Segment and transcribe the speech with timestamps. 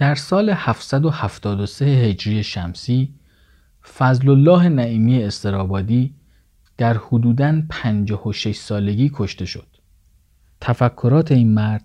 [0.00, 3.14] در سال 773 هجری شمسی
[3.94, 6.14] فضل الله نعیمی استرابادی
[6.76, 9.66] در حدوداً 56 سالگی کشته شد.
[10.60, 11.84] تفکرات این مرد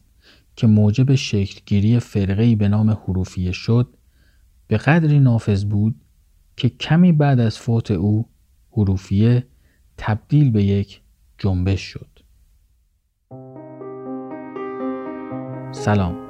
[0.55, 3.87] که موجب شکلگیری فرقه‌ای به نام حروفیه شد
[4.67, 5.95] به قدری نافذ بود
[6.57, 8.29] که کمی بعد از فوت او
[8.71, 9.47] حروفیه
[9.97, 11.01] تبدیل به یک
[11.37, 12.09] جنبش شد.
[15.71, 16.24] سلام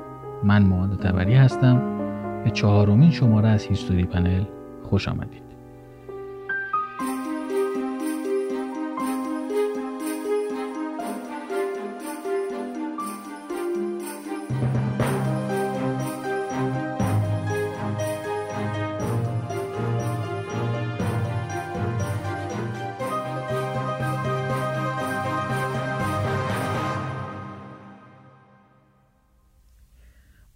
[0.46, 1.82] من معاد تبری هستم.
[2.44, 4.44] به چهارمین شماره از هیستوری پنل
[4.84, 5.45] خوش آمدید.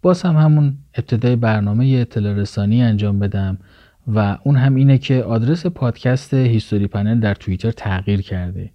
[0.09, 3.57] باز هم همون ابتدای برنامه اطلاع رسانی انجام بدم
[4.07, 8.71] و اون هم اینه که آدرس پادکست هیستوری پنل در توییتر تغییر کرده.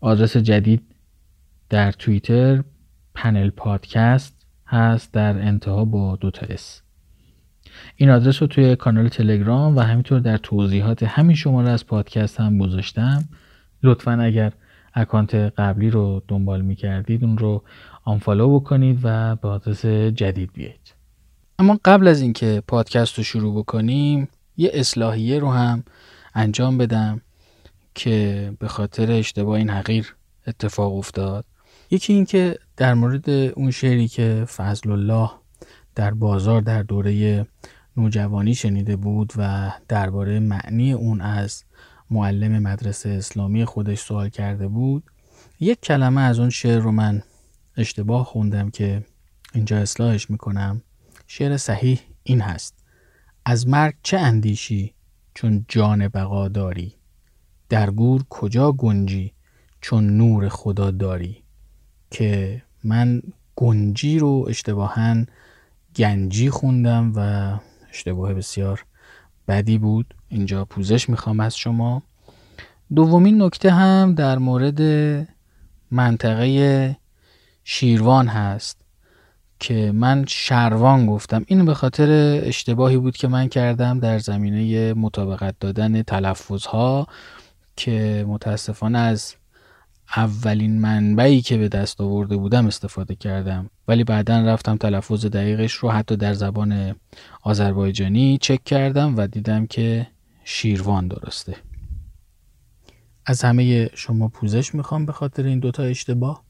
[0.00, 0.82] آدرس جدید
[1.68, 2.62] در توییتر
[3.14, 6.82] پنل پادکست هست در انتها با دوتا S.
[7.96, 12.58] این آدرس رو توی کانال تلگرام و همینطور در توضیحات همین شماره از پادکست هم
[12.58, 13.24] گذاشتم.
[13.82, 14.52] لطفا اگر
[14.94, 17.64] اکانت قبلی رو دنبال می‌کردید اون رو
[18.08, 20.94] آنفالو بکنید و به آدرس جدید بیایید.
[21.58, 25.84] اما قبل از اینکه پادکست رو شروع بکنیم یه اصلاحیه رو هم
[26.34, 27.20] انجام بدم
[27.94, 30.14] که به خاطر اشتباه این حقیر
[30.46, 31.44] اتفاق افتاد.
[31.90, 35.30] یکی اینکه در مورد اون شعری که فضل الله
[35.94, 37.46] در بازار در دوره
[37.96, 41.64] نوجوانی شنیده بود و درباره معنی اون از
[42.10, 45.02] معلم مدرسه اسلامی خودش سوال کرده بود
[45.60, 47.22] یک کلمه از اون شعر رو من
[47.78, 49.04] اشتباه خوندم که
[49.54, 50.82] اینجا اصلاحش می‌کنم.
[51.26, 52.74] شعر صحیح این هست.
[53.44, 54.94] از مرگ چه اندیشی
[55.34, 56.94] چون جان بقا داری؟
[57.68, 59.32] در گور کجا گنجی
[59.80, 61.42] چون نور خدا داری؟
[62.10, 63.22] که من
[63.56, 65.24] گنجی رو اشتباها
[65.96, 67.20] گنجی خوندم و
[67.90, 68.84] اشتباه بسیار
[69.48, 70.14] بدی بود.
[70.28, 72.02] اینجا پوزش می‌خوام از شما.
[72.94, 74.80] دومین نکته هم در مورد
[75.90, 76.96] منطقه
[77.70, 78.80] شیروان هست
[79.60, 81.44] که من شروان گفتم.
[81.46, 87.06] این به خاطر اشتباهی بود که من کردم در زمینه مطابقت دادن تلفظ ها
[87.76, 89.34] که متاسفانه از
[90.16, 93.70] اولین منبعی که به دست آورده بودم استفاده کردم.
[93.88, 96.96] ولی بعدا رفتم تلفظ دقیقش رو حتی در زبان
[97.42, 100.06] آذربایجانی چک کردم و دیدم که
[100.44, 101.56] شیروان درسته.
[103.26, 106.47] از همه شما پوزش می‌خوام به خاطر این دوتا اشتباه.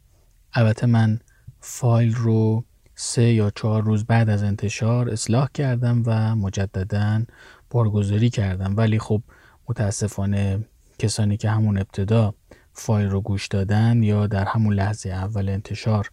[0.52, 1.20] البته من
[1.60, 2.64] فایل رو
[2.94, 7.22] سه یا چهار روز بعد از انتشار اصلاح کردم و مجددا
[7.70, 8.76] بارگذاری کردم.
[8.76, 9.22] ولی خب
[9.68, 10.64] متاسفانه
[10.98, 12.34] کسانی که همون ابتدا
[12.72, 16.10] فایل رو گوش دادن یا در همون لحظه اول انتشار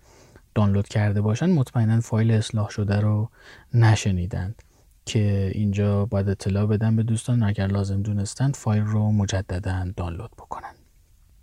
[0.56, 3.30] دانلود کرده باشن مطمئنا فایل اصلاح شده رو
[3.74, 4.62] نشنیدند
[5.06, 10.74] که اینجا باید اطلاع بدم به دوستان اگر لازم دونستند فایل رو مجددا دانلود بکنن.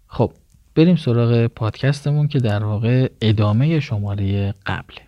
[0.06, 0.32] خب
[0.74, 5.02] بریم سراغ پادکستمون که در واقع ادامه شماره قبله.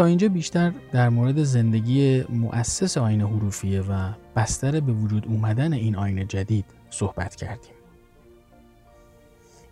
[0.00, 5.96] تا اینجا بیشتر در مورد زندگی مؤسس آین حروفیه و بستر به وجود اومدن این
[5.96, 7.72] آین جدید صحبت کردیم.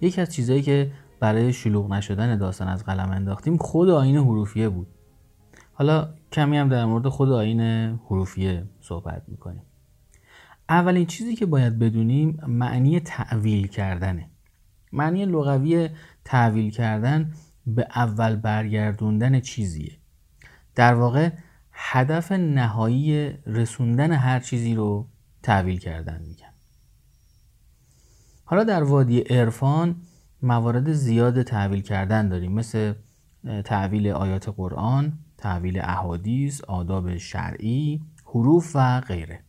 [0.01, 0.91] یکی از چیزهایی که
[1.21, 4.87] برای شلوغ نشدن داستان از قلم انداختیم خود آین حروفیه بود.
[5.73, 7.61] حالا کمی هم در مورد خود آین
[8.07, 9.63] حروفیه صحبت می‌کنیم.
[10.69, 14.31] اولین چیزی که باید بدونیم معنی تعویل کردنه.
[14.93, 15.89] معنی لغوی
[16.25, 17.33] تعویل کردن
[17.67, 19.99] به اول برگردوندن چیزیه
[20.79, 21.31] در واقع
[21.73, 25.09] هدف نهایی رسوندن هر چیزی رو
[25.43, 26.53] تحویل کردن میگن
[28.45, 29.97] حالا در وادی عرفان
[30.43, 32.95] موارد زیاد تحویل کردن داریم مثل
[33.65, 39.41] تحویل آیات قرآن تحویل احادیث آداب شرعی حروف و غیره.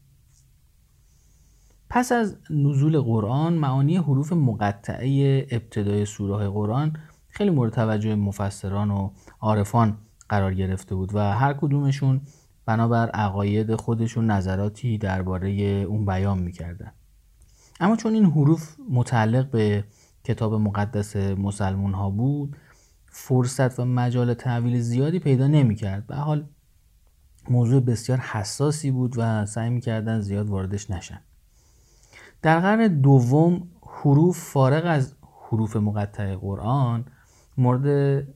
[1.89, 6.93] پس از نزول قرآن معانی حروف مقطعه ابتدای سوره قرآن
[7.29, 9.97] خیلی مورد توجه مفسران و عارفان
[10.29, 12.21] قرار گرفته بود و هر کدومشون
[12.65, 15.49] بنابر عقاید خودشون نظراتی درباره
[15.87, 16.91] اون بیان می‌کردن.
[17.79, 19.83] اما چون این حروف متعلق به
[20.23, 22.57] کتاب مقدس مسلمون ها بود
[23.05, 26.07] فرصت و مجال تحویل زیادی پیدا نمی‌کرد.
[26.07, 26.45] به حال
[27.49, 31.21] موضوع بسیار حساسی بود و سعی می‌کردن زیاد واردش نشن.
[32.41, 35.15] در قرن دوم حروف فارغ از
[35.49, 37.05] حروف مقطع قرآن
[37.57, 38.27] مورد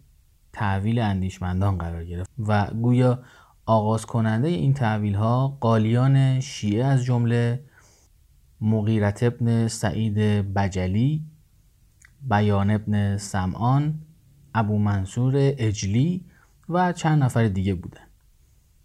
[0.54, 3.20] تحویل اندیشمندان قرار گرفت و گویا
[3.66, 7.64] آغاز کننده این تحویل ها قالیان شیعه از جمله
[8.62, 10.18] مغیرت ابن سعید
[10.54, 11.26] بجلی
[12.30, 14.00] بیان ابن سمعان
[14.56, 16.26] ابو منصور اجلی
[16.70, 18.08] و چند نفر دیگه بودن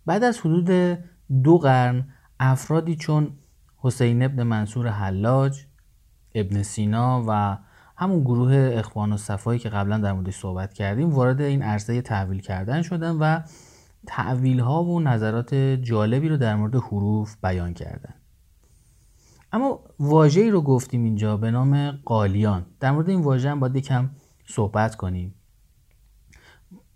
[0.06, 0.98] بعد از حدود
[1.42, 2.08] دو قرن
[2.40, 3.32] افرادی چون
[3.76, 5.66] حسین ابن منصور حلاج
[6.34, 7.58] ابن سینا و
[8.00, 12.40] همون گروه اخوان و صفایی که قبلا در موردش صحبت کردیم وارد این عرصه تحویل
[12.40, 13.40] کردن شدن و
[14.06, 18.14] تعویل ها و نظرات جالبی رو در مورد حروف بیان کردن.
[19.52, 22.66] اما واژه‌ای رو گفتیم اینجا به نام قالیان.
[22.80, 24.10] در مورد این واژه هم باید یکم
[24.46, 25.34] صحبت کنیم.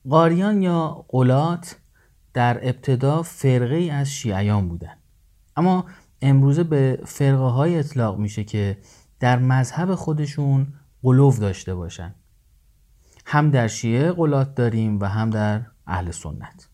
[0.09, 1.77] قاریان یا قلات
[2.35, 4.97] در ابتدا فرقه ای از شیعیان بودن.
[5.57, 5.85] اما
[6.23, 8.79] امروزه به فرقه های اطلاق میشه که
[9.21, 10.67] در مذهب خودشون
[11.03, 12.15] قلوف داشته باشن.
[13.27, 16.69] هم در شیعه قلات داریم و هم در اهل سنت.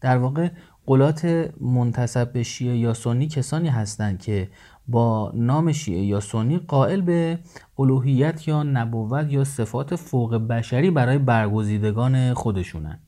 [0.00, 0.48] در واقع
[0.86, 4.50] قلات منتصب به شیعه یا سنی کسانی هستند که
[4.88, 7.38] با نام شیعه یا سنی قائل به
[7.78, 12.98] الوهیت یا نبوت یا صفات فوق بشری برای برگزیدگان خودشونن.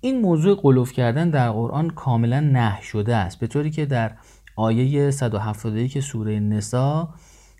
[0.00, 4.16] این موضوع قلوف کردن در قرآن کاملا نه شده است به طوری که در
[4.56, 7.14] آیه 171 سوره نسا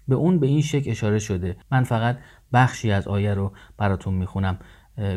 [0.09, 1.57] به اون به این شکل اشاره شده.
[1.71, 2.19] من فقط
[2.53, 4.59] بخشی از آیه رو براتون می‌خونم.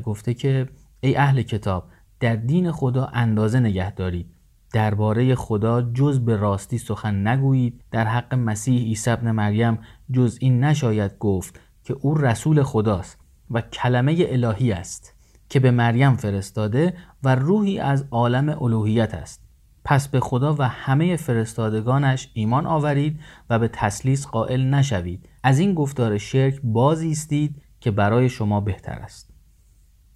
[0.03, 0.69] گفته که
[1.01, 1.89] ای اهل کتاب
[2.19, 4.36] در دین خدا اندازه نگه دارید.
[4.74, 7.83] درباره خدا جز به راستی سخن نگویید.
[7.91, 9.80] در حق مسیح عیسی ابن مریم
[10.12, 13.18] جز این نشاید گفت که او رسول خداست
[13.51, 15.13] و کلمه الهی است
[15.50, 16.94] که به مریم فرستاده
[17.24, 19.49] و روحی از عالم الوهیت است.
[19.84, 25.30] پس به خدا و همه فرستادگانش ایمان آورید و به تسلیس قائل نشوید.
[25.44, 29.30] از این گفتار شرک بازی استید که برای شما بهتر است.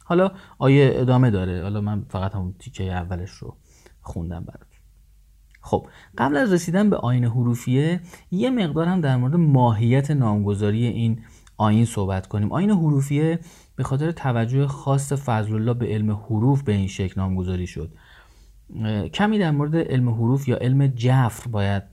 [0.06, 1.62] حالا آیه ادامه داره.
[1.62, 3.58] حالا من فقط همون تیکه اولش رو
[4.02, 4.74] خوندم برات
[5.64, 5.88] خب
[6.18, 8.02] قبل از رسیدن به آین حروفیه
[8.32, 11.22] یه مقدار هم در مورد ماهیت نامگذاری این
[11.58, 12.52] آین صحبت کنیم.
[12.52, 13.40] آین حروفیه
[13.76, 17.94] به خاطر توجه خاص فضل الله به علم حروف به این شکل نامگذاری شد.
[19.14, 21.84] کمی در مورد علم حروف یا علم جفر باید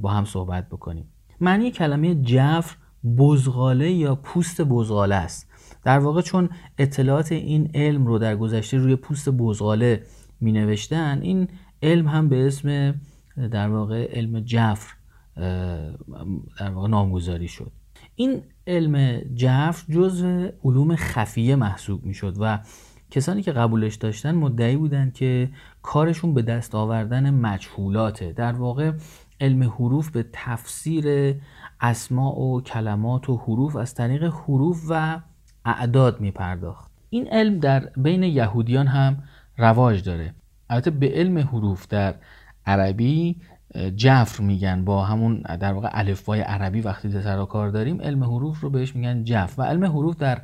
[0.00, 1.08] با هم صحبت بکنیم.
[1.40, 2.76] معنی کلمه جفر
[3.18, 5.50] بزغاله یا پوست بزغاله است.
[5.84, 6.48] در واقع چون
[6.78, 10.02] اطلاعات این علم رو در گذشته روی پوست بزغاله
[10.40, 11.48] می نوشتن این
[11.82, 12.94] علم هم به اسم
[13.50, 14.94] در واقع علم جفر
[16.58, 17.72] در واقع نامگذاری شد.
[18.14, 20.24] این علم جفر جز
[20.64, 22.58] علوم خفیه محسوب می شد و
[23.10, 25.48] کسانی که قبولش داشتن مدعی بودند که
[25.84, 28.32] کارشون به دست آوردن مجهولاته.
[28.32, 28.92] در واقع
[29.40, 31.36] علم حروف به تفسیر
[31.80, 35.20] اسماع و کلمات و حروف از طریق حروف و
[35.64, 39.22] اعداد می پرداخت این علم در بین یهودیان هم
[39.58, 40.34] رواج داره.
[40.70, 42.14] البته به علم حروف در
[42.66, 43.36] عربی
[43.96, 44.84] جفر میگن.
[44.84, 49.24] با همون در واقع الفبای عربی وقتی سر کار داریم علم حروف رو بهش میگن
[49.24, 49.62] جفر.
[49.62, 50.40] و علم حروف در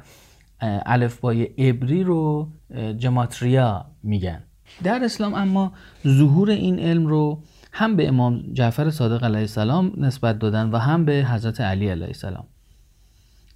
[0.60, 2.48] الفبای عبری رو
[2.96, 4.42] جماتریا میگن.
[4.82, 5.72] در اسلام اما
[6.06, 11.04] ظهور این علم رو هم به امام جعفر صادق علیه السلام نسبت دادن و هم
[11.04, 12.46] به حضرت علی علیه السلام.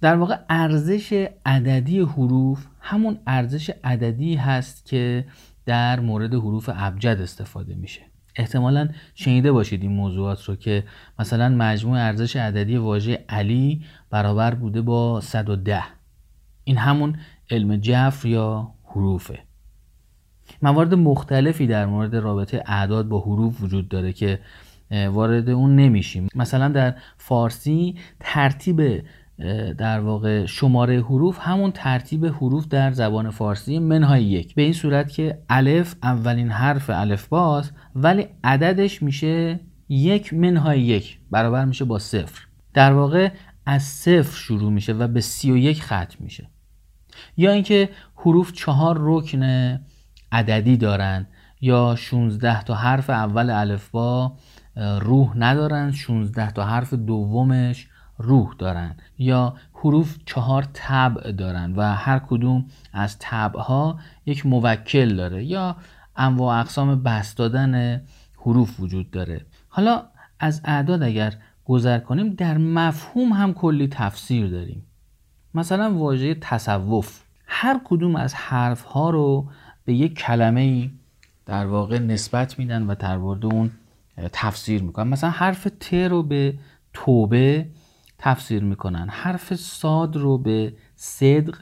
[0.01, 5.25] در واقع ارزش عددی حروف همون ارزش عددی هست که
[5.65, 8.01] در مورد حروف ابجد استفاده میشه.
[8.35, 10.83] احتمالا شنیده باشید این موضوعات رو که
[11.19, 15.83] مثلا مجموع ارزش عددی واژه علی برابر بوده با 110
[16.63, 17.17] این همون
[17.51, 19.39] علم جفر یا حروفه.
[20.61, 24.39] موارد مختلفی در مورد رابطه اعداد با حروف وجود داره که
[24.91, 26.27] وارد اون نمیشیم.
[26.35, 29.03] مثلا در فارسی ترتیب
[29.77, 34.55] در واقع شماره حروف همون ترتیب حروف در زبان فارسی منهای یک.
[34.55, 39.59] به این صورت که الف اولین حرف الف باز ولی عددش میشه
[39.89, 42.47] یک منهای یک برابر میشه با صفر.
[42.73, 43.29] در واقع
[43.65, 46.49] از صفر شروع میشه و به سی و یک ختم میشه.
[47.37, 49.79] یا اینکه حروف چهار رکن
[50.35, 51.27] عددی دارن
[51.61, 54.33] یا 16 تا حرف اول الفبا
[55.01, 57.87] روح ندارن 16 تا حرف دومش
[58.17, 65.45] روح دارن یا حروف چهار طبع دارن و هر کدوم از طبعها یک موکل داره
[65.45, 65.75] یا
[66.15, 68.01] انواع اقسام بست دادن
[68.37, 69.45] حروف وجود داره.
[69.69, 70.03] حالا
[70.39, 71.33] از اعداد اگر
[71.65, 74.85] گذر کنیم در مفهوم هم کلی تفسیر داریم.
[75.53, 77.21] مثلا واژه تصوف.
[77.47, 79.49] هر کدوم از حرف ها رو
[79.85, 80.89] به یک کلمه
[81.45, 83.71] در واقع نسبت میدن و در اون
[84.33, 85.07] تفسیر می‌کنن.
[85.07, 86.57] مثلا حرف ت رو به
[86.93, 87.67] توبه
[88.17, 89.07] تفسیر می‌کنن.
[89.09, 91.57] حرف صاد رو به صدق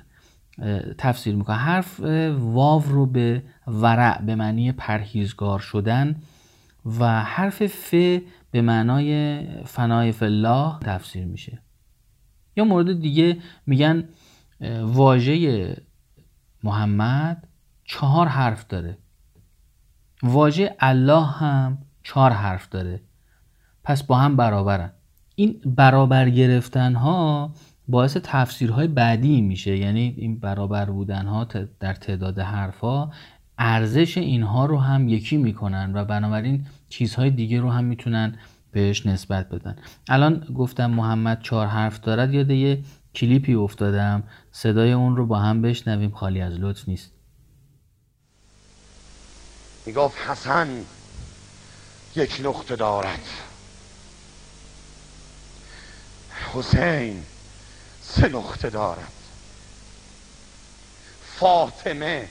[0.98, 1.58] تفسیر می‌کنن.
[1.58, 2.00] حرف
[2.40, 6.16] واو رو به ورع به معنی پرهیزگار شدن
[7.00, 7.94] و حرف ف
[8.52, 11.62] به معنای فنای فلاح تفسیر میشه.
[12.56, 13.38] یا مورد دیگه
[13.68, 14.04] میگن
[14.82, 15.76] واژه
[16.64, 17.48] محمد
[17.84, 18.98] چهار حرف داره.
[20.24, 23.02] واژه الله هم چهار حرف داره.
[23.84, 24.92] پس با هم برابرن.
[25.36, 27.54] این برابر گرفتن ها
[27.88, 29.78] باعث تفسیرهای بعدی میشه.
[29.78, 31.44] یعنی این برابر بودن ها
[31.80, 33.12] در تعداد حرف ها
[33.58, 38.36] ارزش اینها رو هم یکی می‌کنن و بنابراین چیزهای دیگه رو هم می‌تونن
[38.72, 39.76] بهش نسبت بدن.
[40.10, 42.34] الان گفتم محمد چهار حرف دارد.
[42.34, 42.84] یاد یه
[43.16, 44.24] کلیپی افتادم.
[44.52, 46.12] صدای اون رو با هم بشنویم.
[46.12, 47.13] خالی از لطف نیست.
[49.86, 50.86] می‌گفت حسن
[52.16, 53.28] یک نقطه دارد.
[56.54, 57.26] حسین
[58.04, 59.12] سه نقطه دارد.
[61.40, 62.30] فاطمه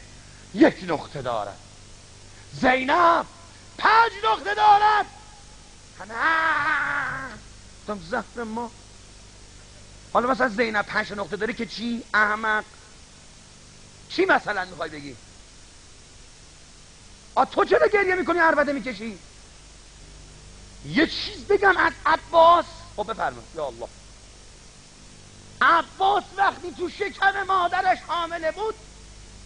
[0.54, 1.59] یک نقطه دارد.
[2.61, 3.26] زینب
[3.78, 5.06] پنج نقطه دارد.
[7.88, 8.71] نه زهر ما.
[10.12, 12.64] حالا مثلا زینب پنج نقطه داره که چی؟ احمق.
[14.09, 15.16] چی مثلا می‌خوای بگی؟
[17.35, 19.19] آ تو چرا گریه می‌کنی؟ عربده می‌کشی؟
[20.85, 22.65] یه چیز بگم از عباس.
[22.97, 23.89] خب بفرما یا الله.
[25.61, 28.75] عباس وقتی تو شکم مادرش حامله بود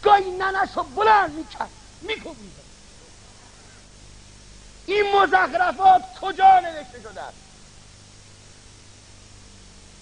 [0.03, 1.71] گاهی ننش رو بلند می‌کرد.
[2.03, 2.53] میکوبید.
[4.87, 7.23] این مزخرفات کجا نوشته شده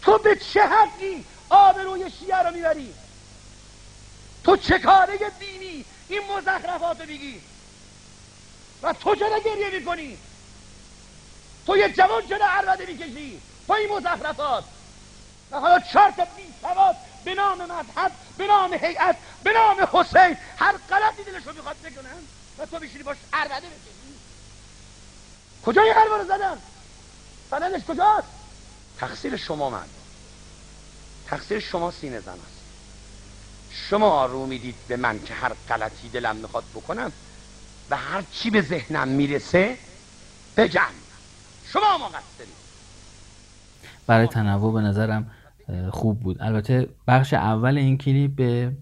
[0.02, 2.94] تو به چه حقی آبروی شیعه رو می‌بری؟
[4.44, 7.06] تو چه کاره دینی؟ این مزخرفات رو
[8.84, 10.18] و تو چرا گریه می‌کنی؟
[11.66, 14.64] تو یه جوان چرا عربده می‌کشی؟ با این مزخرفات.
[15.50, 20.36] و حالا چهار تا بی سواد به نام مذهب به نام هیئت به نام حسین
[20.58, 22.16] هر غلطی دلشو می‌خواد بکنن
[22.58, 24.14] و تو بشینی باش عربده بکشی
[25.66, 26.58] کجا این حرفا رو زدن
[27.50, 28.28] سندش کجاست؟
[28.98, 29.86] تقصیر شما من.
[31.26, 32.60] تقصیر شما سینه زن است.
[33.70, 37.12] شما رو می‌دید به من که هر غلطی دلم می‌خواد بکنم؟
[37.90, 39.74] و هر چی به ذهنم می‌رسه
[40.56, 40.80] بگم
[41.66, 42.54] شما مقصرید
[44.06, 45.30] برای تنوع به نظرم
[45.90, 46.36] خوب بود.
[46.42, 48.72] البته بخش اول این کلیپ به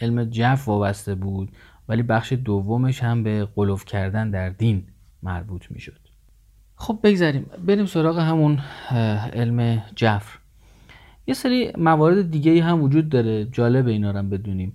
[0.00, 1.52] علم جف وابسته بود
[1.88, 4.86] ولی بخش دومش هم به قلوف کردن در دین
[5.22, 5.98] مربوط می‌شد.
[6.76, 8.58] خب بگذاریم بریم سراغ همون
[9.32, 10.38] علم جفر
[11.26, 13.44] یه سری موارد دیگه هم وجود داره.
[13.44, 14.72] جالب اینا رو بدونیم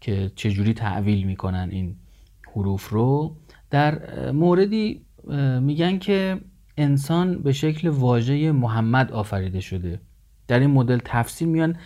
[0.00, 1.96] که چجوری تعویل می‌کنن این
[2.56, 3.36] حروف رو
[3.70, 5.06] در موردی
[5.60, 6.40] میگن که
[6.76, 10.00] انسان به شکل واژه محمد آفریده شده.
[10.48, 11.76] در این مدل تفسیر میان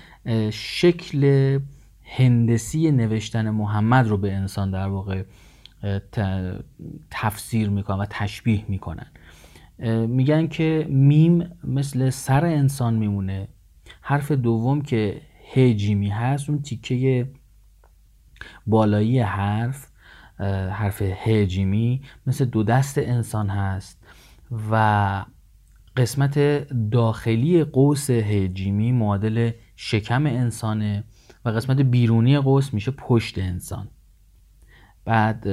[0.50, 1.59] شکل
[2.03, 5.23] هندسی نوشتن محمد رو به انسان در واقع
[7.11, 9.07] تفسیر می‌کنن و تشبیه می‌کنن.
[10.07, 13.49] میگن که میم مثل سر انسان میمونه.
[14.00, 15.21] حرف دوم که
[15.55, 17.31] هجیمی هست اون تیکه
[18.67, 19.90] بالایی حرف.
[20.73, 24.03] حرف هجیمی مثل دو دست انسان هست.
[24.71, 25.25] و
[25.97, 26.39] قسمت
[26.91, 31.05] داخلی قوس هجیمی معادل شکم انسانه
[31.45, 33.89] و قسمت بیرونی قوس میشه پشت انسان.
[35.05, 35.47] بعد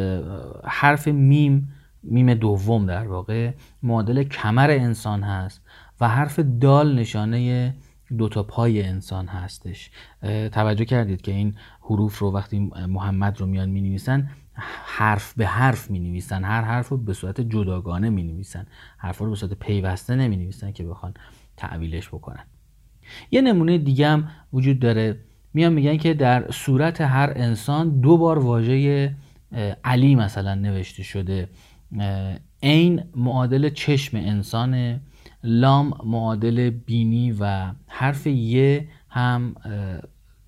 [0.66, 3.54] حرف میم میم دوم در واقع
[3.84, 5.62] معادل کمر انسان هست
[6.02, 7.74] و حرف دال نشانه
[8.18, 9.92] دوتا پای انسان هستش.
[10.52, 14.30] توجه کردید که این حروف رو وقتی محمد رو میان می نویسن
[14.86, 18.66] حرف به حرف می نویسن هر حرف رو به صورت جداگانه می نویسن
[18.98, 21.14] حرف رو به صورت پیوسته نمی نویسن که بخوان
[21.58, 22.44] تعویلش بکنن.
[23.32, 25.20] یه نمونه دیگه هم وجود داره.
[25.54, 29.16] میان میگن که در صورت هر انسان دو بار واژه
[29.84, 31.50] علی مثلا نوشته شده.
[32.64, 35.02] عین معادل چشم انسان
[35.44, 39.56] لام معادل بینی و حرف یه هم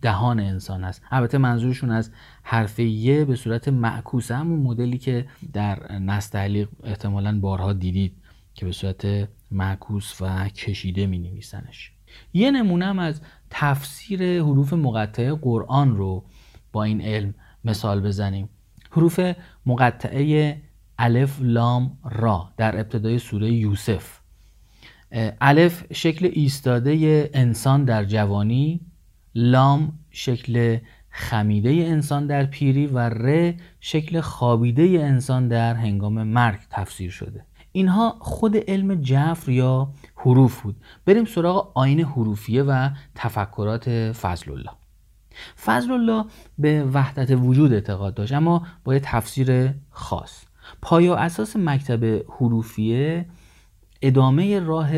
[0.02, 2.12] دهان انسان هست البته منظورشون از
[2.44, 8.14] حرف یه به صورت معکوس همون مدلی که در نستعلیق احتمالا بارها دیدید
[8.54, 11.92] که به صورت معکوس و کشیده می نویسنش
[12.34, 16.24] یه نمونه از تفسیر حروف مقطعه قرآن رو
[16.72, 17.34] با این علم
[17.66, 18.50] مثال بزنیم.
[18.92, 19.20] حروف
[19.66, 20.58] مقطعه
[21.00, 24.20] الف لام را در ابتدای سوره یوسف.
[25.42, 28.80] الف شکل ایستاده انسان در جوانی
[29.40, 30.78] لام شکل
[31.10, 37.46] خمیده انسان در پیری و ر شکل خوابیده انسان در هنگام مرگ تفسیر شده.
[37.72, 40.76] اینها خود علم جفر یا حروف بود.
[41.06, 44.72] بریم سراغ آین حروفیه و تفکرات فضل الله
[45.64, 46.26] فضل الله
[46.58, 50.46] به وحدت وجود اعتقاد داشت اما با یه تفسیر خاص.
[50.82, 53.26] پایا اساس مکتب حروفیه
[54.02, 54.92] ادامه راه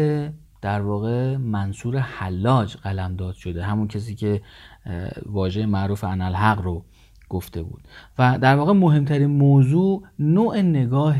[0.62, 4.42] در واقع منصور حلاج قلمداد شده همون کسی که
[5.26, 6.86] واژه معروف انالحق رو
[7.30, 7.82] گفته بود.
[8.20, 11.16] و در واقع مهمترین موضوع نوع نگاه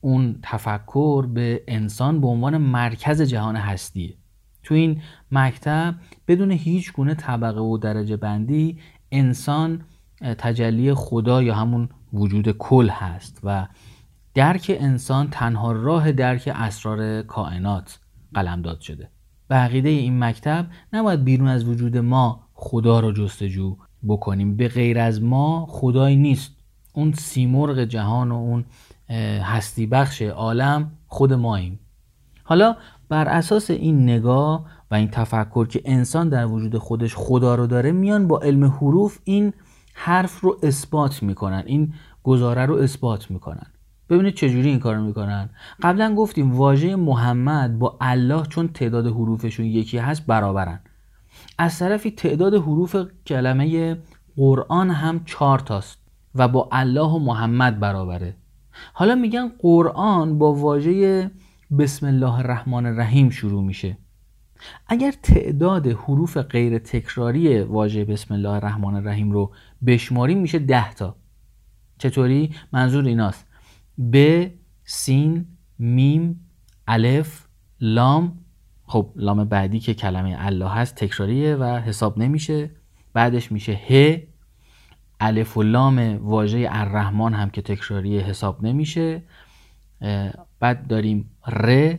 [0.00, 4.14] اون تفکر به انسان به عنوان مرکز جهان هستیه.
[4.62, 5.02] تو این
[5.32, 5.94] مکتب
[6.28, 8.78] بدون هیچ گونه طبقه و درجه بندی
[9.12, 9.80] انسان
[10.38, 13.66] تجلی خدا یا همون وجود کل هست و
[14.34, 17.98] درک انسان تنها راه درک اسرار کائنات
[18.34, 19.10] قلمداد شده
[19.48, 23.76] به عقیده این مکتب نباید بیرون از وجود ما خدا را جستجو
[24.08, 24.56] بکنیم.
[24.56, 26.52] به غیر از ما خدایی نیست.
[26.92, 28.64] اون سیمرغ جهان و اون
[29.42, 31.80] هستی بخش عالم خود ماییم.
[32.44, 32.76] حالا
[33.08, 37.92] بر اساس این نگاه و این تفکر که انسان در وجود خودش خدا رو داره
[37.92, 39.52] میان با علم حروف این
[39.94, 43.66] حرف رو اثبات می‌کنن این گزاره رو اثبات می‌کنن.
[44.10, 45.50] ببینید چجوری این کارو می‌کنن.
[45.82, 50.80] قبلا گفتیم واژه محمد با الله چون تعداد حروفشون یکی هست برابرن.
[51.58, 52.96] از طرفی تعداد حروف
[53.26, 53.96] کلمه
[54.36, 55.98] قرآن هم چهار تاست
[56.34, 58.36] و با الله و محمد برابره.
[58.92, 61.30] حالا میگن قرآن با واژه
[61.78, 63.96] بسم الله الرحمن الرحیم شروع میشه.
[64.86, 69.52] اگر تعداد حروف غیر تکراری واژه بسم الله الرحمن الرحیم رو
[69.86, 71.16] بشماریم میشه ده تا.
[71.98, 73.46] چطوری؟ منظور ایناست.
[74.12, 74.44] ب
[74.84, 75.46] سین
[75.78, 76.48] میم
[76.88, 77.46] الف
[77.80, 78.38] لام.
[78.86, 82.70] خب لام بعدی که کلمه الله هست تکراریه و حساب نمیشه.
[83.12, 84.22] بعدش میشه ه.
[85.20, 89.22] الف و لام واژه الرحمن هم که تکراریه حساب نمیشه.
[90.60, 91.94] بعد داریم ر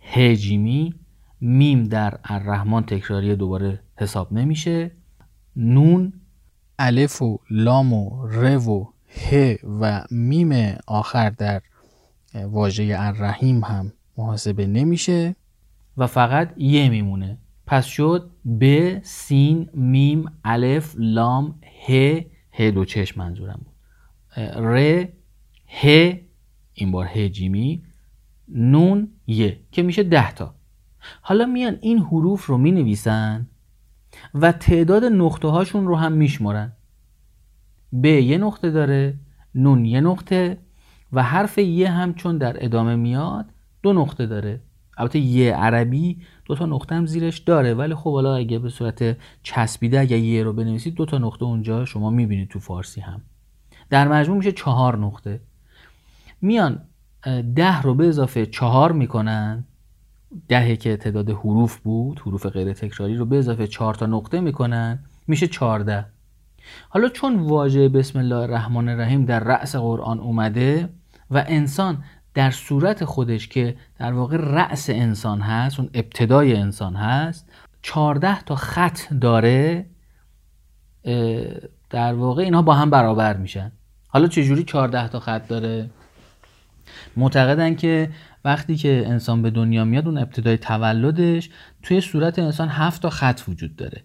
[0.00, 0.94] هجیمی
[1.40, 4.90] میم در الرحمن تکراری دوباره حساب نمیشه.
[5.56, 6.12] نون
[6.78, 11.62] الف و لام و ر و ه و میم آخر در
[12.34, 15.36] واژه الرحیم هم محاسبه نمیشه.
[15.96, 17.38] و فقط یه میمونه.
[17.66, 22.20] پس شد ب سین میم الف لام ه
[22.52, 23.74] ه دو چشم منظورم بود.
[24.56, 25.04] ر
[25.82, 26.20] ه
[26.74, 27.82] این بار ه جیمی
[28.48, 30.54] نون یه که میشه ده تا.
[31.22, 33.46] حالا میان این حروف رو می نویسن
[34.34, 36.72] و تعداد نقطه هاشون رو هم میشمارن.
[37.92, 39.14] ب یه نقطه داره
[39.54, 40.58] نون یه نقطه
[41.12, 43.46] و حرف یه هم چون در ادامه میاد
[43.82, 44.60] دو نقطه داره.
[44.96, 49.16] البته یه عربی دو تا نقطه هم زیرش داره ولی خب حالا اگه به صورت
[49.42, 53.22] چسبیده اگه یه رو بنویسید دو تا نقطه اونجا شما می‌بینید تو فارسی هم.
[53.90, 55.40] در مجموع میشه چهار نقطه.
[56.40, 56.80] میان
[57.54, 59.64] ده رو به اضافه چهار می‌کنن.
[60.48, 65.04] دهه که تعداد حروف بود حروف غیر تکراری رو به اضافه چهار تا نقطه می‌کنن
[65.26, 66.06] میشه چهارده.
[66.88, 70.88] حالا چون واژه بسم الله الرحمن الرحیم در رأس قرآن اومده
[71.30, 77.48] و انسان در صورت خودش که در واقع رأس انسان هست اون ابتدای انسان هست
[77.82, 79.86] چهارده تا خط داره
[81.90, 83.72] در واقع اینها با هم برابر میشن.
[84.08, 85.90] حالا چجوری چهارده تا خط داره؟
[87.16, 88.10] معتقدن که
[88.44, 91.50] وقتی که انسان به دنیا میاد اون ابتدای تولدش
[91.82, 94.04] توی صورت انسان هفت تا خط وجود داره.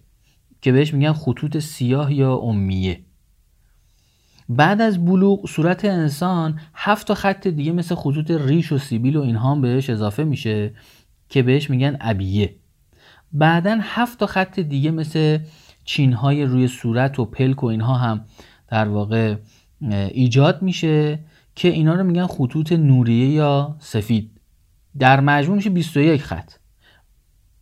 [0.60, 3.00] که بهش میگن خطوط سیاه یا امیه.
[4.48, 9.22] بعد از بلوغ صورت انسان هفت تا خط دیگه مثل خطوط ریش و سیبیل و
[9.22, 10.72] اینها بهش اضافه میشه
[11.28, 12.54] که بهش میگن ابیه.
[13.32, 15.38] بعدا هفت تا خط دیگه مثل
[15.84, 18.24] چینهای روی صورت و پلک و اینها هم
[18.68, 19.36] در واقع
[19.90, 21.18] ایجاد میشه
[21.54, 24.30] که اینا رو میگن خطوط نوریه یا سفید.
[24.98, 26.52] در مجموع میشه 21 خط.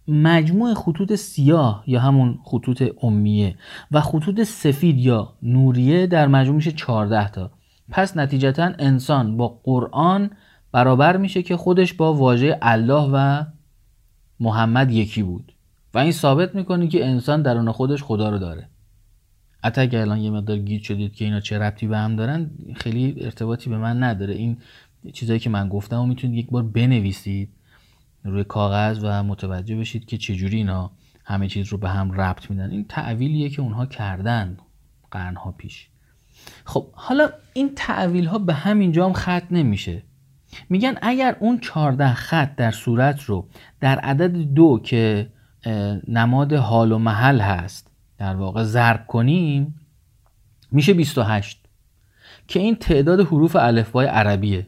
[0.09, 3.57] مجموع خطوط سیاه یا همون خطوط امیه
[3.91, 7.51] و خطوط سفید یا نوریه در مجموع میشه 14 تا.
[7.89, 10.31] پس نتیجتا انسان با قرآن
[10.73, 13.45] برابر میشه که خودش با واژه الله و
[14.41, 15.53] محمد یکی بود.
[15.95, 18.69] و این ثابت می‌کنه که انسان درون خودش خدا رو داره.
[19.65, 23.17] حتی اگر الان یه مقدار گیت شدید که اینا چه ربطی به هم دارن خیلی
[23.21, 24.35] ارتباطی به من نداره.
[24.35, 24.57] این
[25.13, 27.49] چیزایی که من گفتم و می‌تونید یک بار بنویسید.
[28.27, 30.91] روی کاغذ و متوجه بشید که چجوری اینا
[31.25, 32.71] همه چیز رو به هم ربط میدن.
[32.71, 34.57] این تعویلیه که اونها کردن
[35.11, 35.89] قرنها پیش.
[36.65, 40.03] خب حالا این تعویل ها به همینجا هم ختم نمیشه.
[40.69, 43.49] میگن اگر اون 14 خط در صورت رو
[43.81, 45.33] در عدد دو که
[46.09, 49.75] نماد حال و محل هست در واقع ضرب کنیم
[50.73, 51.67] میشه 28
[52.49, 54.67] که این تعداد حروف الفبای عربیه.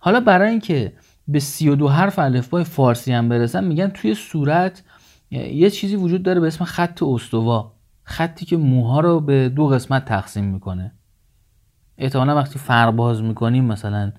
[0.00, 0.92] حالا برای اینکه
[1.28, 4.82] به 32 حرف الفبای فارسی هم برسن میگن توی صورت
[5.30, 7.72] یه چیزی وجود داره به اسم خط استوا.
[8.02, 10.92] خطی که موها رو به دو قسمت تقسیم می‌کنه.
[11.98, 14.12] احتمالا وقتی فرباز می‌کنیم مثلا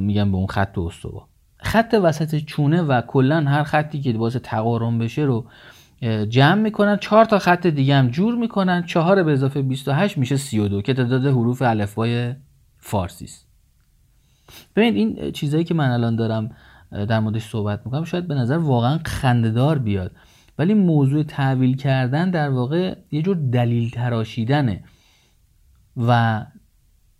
[0.00, 1.28] میگن به اون خط استوا.
[1.58, 5.46] خط وسط چونه و کلا هر خطی که باعث تقارن بشه رو
[6.28, 6.96] جمع می‌کنن.
[6.96, 8.82] چهار تا خط دیگه هم جور می‌کنن.
[8.82, 12.34] چهار به اضافه 28 میشه 32 که تعداد حروف الفبای
[12.78, 13.49] فارسی است
[14.76, 16.50] ببینید این چیزایی که من الان دارم
[16.90, 20.12] در موردش صحبت می‌کنم شاید به نظر واقعا خندهدار بیاد.
[20.58, 24.84] ولی موضوع تحویل کردن در واقع یه جور دلیل تراشیدنه.
[25.96, 26.42] و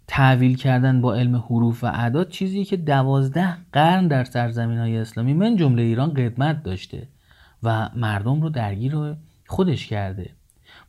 [0.06, 5.34] تحویل کردن با علم حروف و اعداد چیزی که دوازده قرن در سرزمین های اسلامی
[5.34, 7.08] من جمله ایران قدمت داشته
[7.62, 8.94] و مردم رو درگیر
[9.46, 10.30] خودش کرده.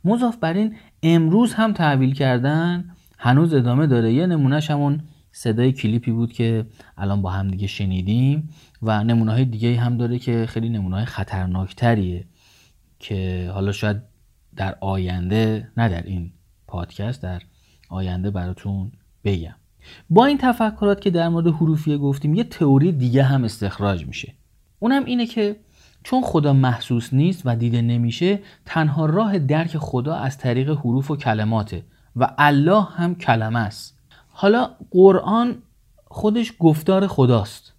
[0.04, 4.12] مضاف بر این امروز هم تحویل کردن هنوز ادامه داره.
[4.12, 5.00] یه نمونهش همون
[5.32, 6.66] صدای کلیپی بود که
[6.98, 8.50] الان با هم دیگه شنیدیم
[8.82, 12.24] و نمونه های دیگه هم داره که خیلی نمونه های خطرناکتریه
[12.98, 14.02] که حالا شاید
[14.56, 16.32] در آینده نه در این
[16.66, 17.42] پادکست در
[17.88, 18.92] آینده براتون
[19.24, 19.54] بگم.
[20.10, 24.34] با این تفکرات که در مورد حروفیه گفتیم یه تئوری دیگه هم استخراج میشه.
[24.78, 25.56] اونم اینه که
[26.02, 31.16] چون خدا محسوس نیست و دیده نمیشه تنها راه درک خدا از طریق حروف و
[31.16, 31.82] کلماته
[32.16, 33.98] و الله هم کلمه است.
[34.32, 35.54] حالا قرآن
[36.04, 37.72] خودش گفتار خداست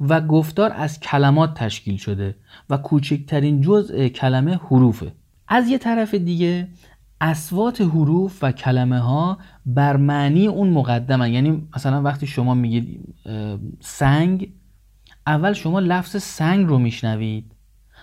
[0.00, 2.36] و گفتار از کلمات تشکیل شده
[2.70, 5.12] و کوچکترین جزء کلمه حروفه.
[5.48, 6.68] از یه طرف دیگه
[7.20, 13.14] اسوات حروف و کلمه ها بر معنی اون مقدمه یعنی مثلا وقتی شما میگید
[13.80, 14.52] سنگ
[15.26, 17.52] اول شما لفظ سنگ رو میشنوید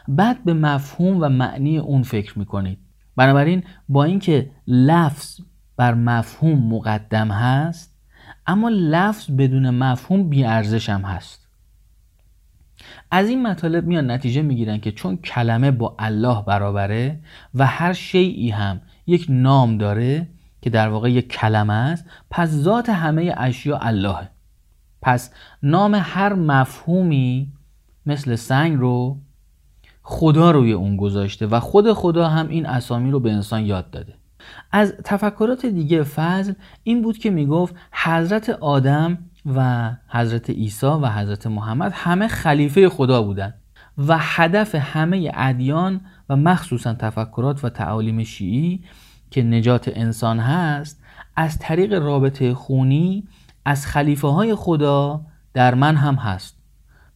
[0.07, 2.77] بعد به مفهوم و معنی اون فکر می‌کنید.
[3.15, 5.39] بنابراین با اینکه لفظ
[5.77, 7.95] بر مفهوم مقدم هست
[8.47, 11.47] اما لفظ بدون مفهوم بیارزش هم هست.
[13.11, 17.19] از این مطالب میان نتیجه می‌گیرن که چون کلمه با الله برابره
[17.55, 20.27] و هر شیعی هم یک نام داره
[20.61, 24.29] که در واقع یک کلمه است پس ذات همه اشیا اللهه
[25.01, 25.31] پس
[25.63, 27.51] نام هر مفهومی
[28.05, 29.17] مثل سنگ رو
[30.03, 34.13] خدا روی اون گذاشته و خود خدا هم این اسامی رو به انسان یاد داده.
[34.71, 36.53] از تفکرات دیگه فضل
[36.83, 39.17] این بود که می‌گفت حضرت آدم
[39.55, 43.53] و حضرت عیسی و حضرت محمد همه خلیفه خدا بودن
[43.97, 48.83] و هدف همه ادیان و مخصوصا تفکرات و تعالیم شیعی
[49.31, 51.03] که نجات انسان هست
[51.35, 53.27] از طریق رابطه خونی
[53.65, 55.21] از خلیفه های خدا
[55.53, 56.57] در من هم هست.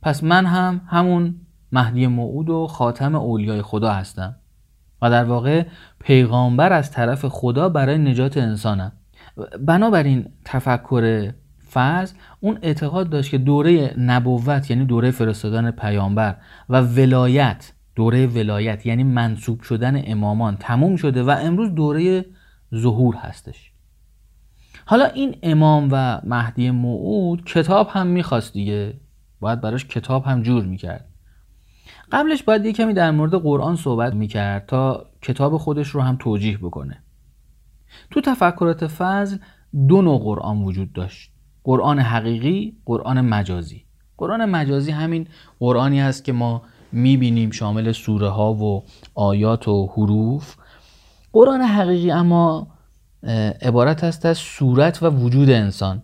[0.01, 1.35] پس من هم همون
[1.71, 4.35] مهدی موعود و خاتم اولیای خدا هستم.
[5.01, 5.65] و در واقع
[5.99, 8.91] پیغامبر از طرف خدا برای نجات انسانم
[9.65, 11.31] بنابراین تفکر
[11.71, 16.35] فضل اون اعتقاد داشت که دوره نبوت یعنی دوره فرستادن پیامبر
[16.69, 22.25] و ولایت دوره ولایت یعنی منصوب شدن امامان تموم شده و امروز دوره
[22.75, 23.71] ظهور هستش.
[24.85, 28.93] حالا این امام و مهدی موعود کتاب هم می‌خواست دیگه.
[29.39, 31.08] باید براش کتاب هم جور می‌کرد.
[32.11, 36.57] قبلش باید یه کمی در مورد قرآن صحبت می‌کرد تا کتاب خودش رو هم توجیه
[36.57, 37.03] بکنه.
[38.11, 39.37] تو تفکرات فضل
[39.87, 41.31] دو نوع قرآن وجود داشت.
[41.63, 43.85] قرآن حقیقی قرآن مجازی.
[44.17, 45.27] قرآن مجازی همین
[45.59, 48.83] قرآنی هست که ما می‌بینیم شامل سوره ها و
[49.15, 50.55] آیات و حروف.
[51.33, 52.67] قرآن حقیقی اما
[53.61, 56.03] عبارت است از صورت و وجود انسان.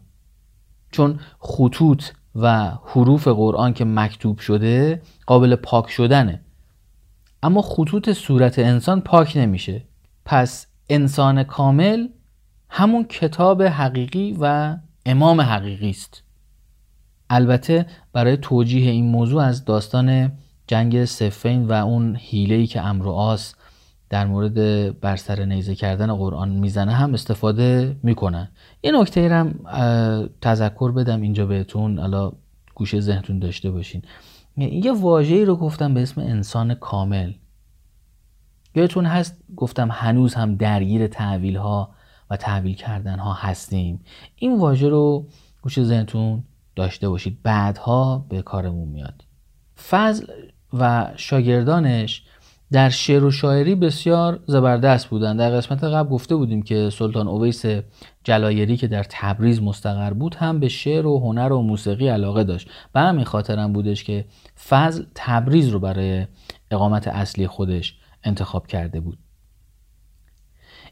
[0.92, 2.04] چون خطوط
[2.36, 6.42] و حروف قرآن که مکتوب شده قابل پاک شدنه.
[7.44, 9.84] اما خطوط صورت انسان پاک نمیشه.
[10.26, 12.08] پس انسان کامل
[12.70, 16.24] همون کتاب حقیقی و امام حقیقی است.
[17.30, 20.32] البته برای توجیه این موضوع از داستان
[20.68, 23.55] جنگ سفین و اون حیله‌ای که امرو آس
[24.10, 28.52] در مورد بر سر نیزه کردن قرآن می‌زنه هم استفاده می‌کنن
[28.84, 29.60] یه نکته هم
[30.42, 32.32] تذکر بدم اینجا بهتون الا
[32.76, 34.02] گوشه ذهنتون داشته باشین.
[34.58, 37.34] یه واژه‌ای رو گفتم به اسم انسان کامل.
[38.76, 41.90] یادتون هست؟ گفتم هنوز هم درگیر تحویل ها
[42.30, 44.00] و تحویل کردن ها هستیم.
[44.36, 45.28] این واژه رو
[45.62, 46.44] گوشه ذهنتون
[46.76, 47.40] داشته باشید.
[47.44, 49.26] بعدها به کارمون میاد.
[49.90, 50.26] فضل
[50.74, 52.24] و شاگردانش
[52.72, 55.40] در شعر و شاعری بسیار زبردست بودند.
[55.40, 57.66] در قسمت قبل گفته بودیم که سلطان اویس
[58.24, 62.70] جلایری که در تبریز مستقر بود هم به شعر و هنر و موسیقی علاقه داشت.
[62.94, 64.26] به همین خاطرم بودش که
[64.68, 66.28] فضل تبریز رو برای
[66.72, 69.18] اقامت اصلی خودش انتخاب کرده بود.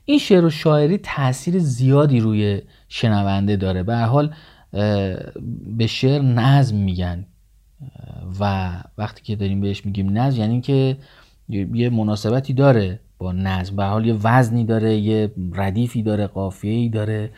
[0.05, 3.83] این شعر و شاعری تاثیر زیادی روی شنونده داره.
[3.83, 4.33] به حال
[5.77, 7.25] به شعر نظم میگن.
[8.39, 10.97] و وقتی که داریم بهش میگیم نظم یعنی که
[11.49, 13.75] یه مناسبتی داره با نظم.
[13.75, 17.32] به حال یه وزنی داره یه ردیفی داره قافیه‌ای داره.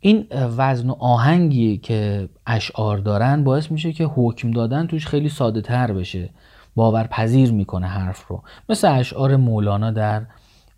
[0.00, 5.60] این وزن و آهنگی که اشعار دارن باعث میشه که حکم دادن توش خیلی ساده
[5.60, 6.30] تر بشه.
[6.74, 8.42] باورپذیر می‌کنه حرف رو.
[8.68, 10.22] مثل اشعار مولانا در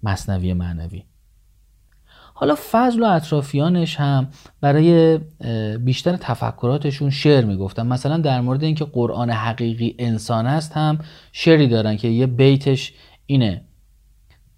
[0.03, 1.03] مصنوی معنوی.
[2.39, 4.29] حالا فضل و اطرافیانش هم
[4.61, 5.19] برای
[5.79, 7.87] بیشتر تفکراتشون شعر می‌گفتن.
[7.87, 10.99] مثلا در مورد اینکه قرآن حقیقی انسان است هم
[11.33, 12.93] شعری دارن که یه بیتش
[13.27, 13.65] اینه.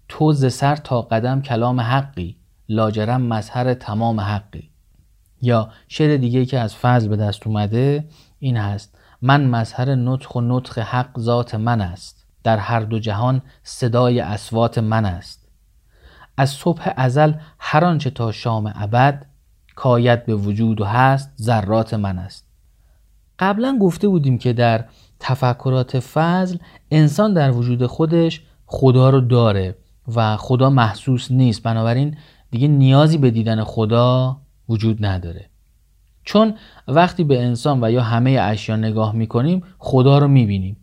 [0.07, 2.35] تو ز سر تا قدم کلام حقی
[2.69, 4.69] لاجرم مظهر تمام حقی.
[5.41, 8.05] یا شعر دیگه که از فضل به دست اومده
[8.39, 8.97] این هست.
[9.21, 12.25] من مظهر نطخ و نطخ حق ذات من است.
[12.43, 15.38] در هر دو جهان صدای اسوات من است.
[16.39, 19.25] از صبح ازل هر آنچه تا شام ابد
[19.75, 22.45] کاید به وجود و هست ذرات من است.
[23.39, 24.85] قبلا گفته بودیم که در
[25.19, 26.57] تفکرات فضل
[26.91, 29.75] انسان در وجود خودش خدا رو داره
[30.15, 31.63] و خدا محسوس نیست.
[31.63, 32.17] بنابراین
[32.51, 34.37] دیگه نیازی به دیدن خدا
[34.69, 35.49] وجود نداره.
[36.23, 36.53] چون
[36.87, 40.77] وقتی به انسان و یا همه اشیا نگاه می‌کنیم خدا رو می‌بینیم.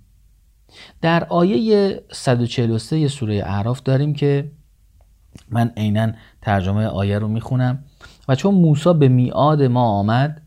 [1.00, 4.50] در آیه 143 سوره اعراف داریم که
[5.50, 7.84] من عینا ترجمه آیه رو می‌خونم.
[8.28, 10.42] و چون موسی به میعاد ما آمد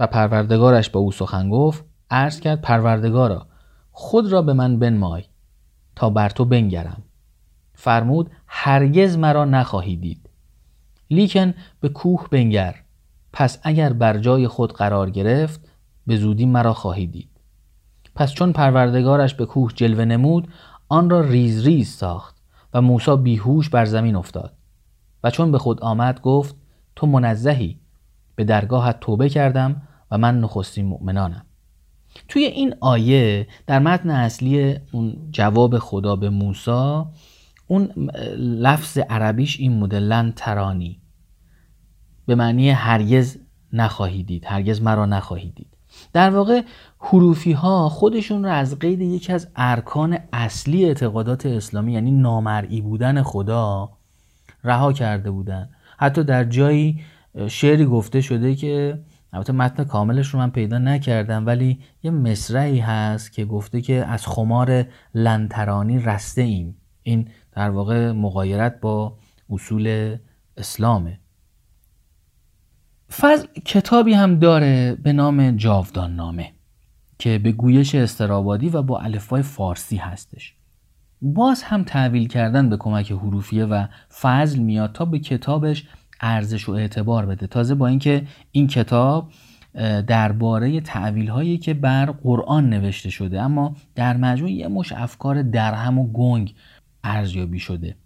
[0.00, 3.46] و پروردگارش با او سخن گفت عرض کرد پروردگارا
[3.92, 5.24] خود را به من بنمای
[5.96, 7.02] تا بر تو بنگرم.
[7.74, 10.30] فرمود هرگز مرا نخواهی دید.
[11.10, 12.74] لیکن به کوه بنگر.
[13.32, 15.68] پس اگر بر جای خود قرار گرفت
[16.06, 17.30] به زودی مرا خواهی دید.
[18.14, 20.48] پس چون پروردگارش به کوه جلوه نمود
[20.88, 22.35] آن را ریز ریز ساخت.
[22.76, 24.56] و موسی بیهوش بر زمین افتاد
[25.24, 26.56] و چون به خود آمد گفت
[26.96, 27.80] تو منزهی
[28.34, 31.46] به درگاهت توبه کردم و من نخستین مؤمنانم.
[32.28, 37.02] توی این آیه در متن اصلی اون جواب خدا به موسی
[37.66, 41.00] اون لفظ عربیش این مدلن ترانی
[42.26, 43.38] به معنی هرگز
[43.72, 45.76] نخواهی دید هرگز مرا نخواهی دید.
[46.12, 46.62] در واقع
[47.08, 53.22] حروفی ها خودشون رو از قید یکی از ارکان اصلی اعتقادات اسلامی یعنی نامرئی بودن
[53.22, 53.90] خدا
[54.64, 55.68] رها کرده بودن.
[55.98, 57.00] حتی در جایی
[57.48, 58.98] شعری گفته شده که
[59.32, 64.26] البته متن کاملش رو من پیدا نکردم ولی یه مصرعی هست که گفته که از
[64.26, 66.76] خمار لنترانی رسته ایم.
[67.02, 69.16] این در واقع مقایرت با
[69.50, 70.16] اصول
[70.56, 71.20] اسلامه.
[73.12, 76.55] فضل کتابی هم داره به نام جاودان نامه
[77.18, 80.54] که به گویش استرابادی و با الفبای فارسی هستش.
[81.22, 83.86] باز هم تحویل کردن به کمک حروفیه و
[84.20, 85.88] فضل میاد تا به کتابش
[86.20, 87.46] ارزش و اعتبار بده.
[87.46, 89.30] تازه با اینکه این کتاب
[90.06, 95.98] درباره تعویل هایی که بر قرآن نوشته شده اما در مجموع یه مش افکار درهم
[95.98, 96.54] و گنگ
[97.04, 97.96] ارزیابی شده.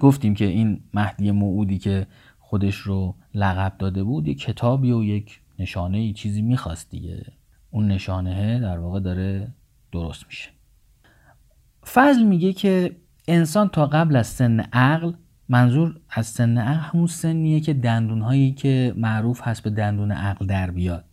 [0.00, 2.06] گفتیم که این مهدی موعودی که
[2.38, 7.26] خودش رو لقب داده بود یک کتابی و یک نشانه ای چیزی می‌خواست دیگه.
[7.70, 9.48] اون نشانه در واقع داره
[9.92, 10.50] درست میشه.
[11.86, 12.96] فضل میگه که
[13.28, 15.12] انسان تا قبل از سن عقل
[15.48, 20.46] منظور از سن عقل همون سنیه که دندون هایی که معروف هست به دندون عقل
[20.46, 21.04] در بیاد.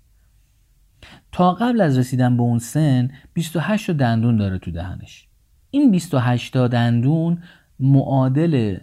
[1.31, 5.27] تا قبل از رسیدن به اون سن 28 دندون داره تو دهنش.
[5.71, 7.43] این 28 تا دندون
[7.79, 8.77] معادل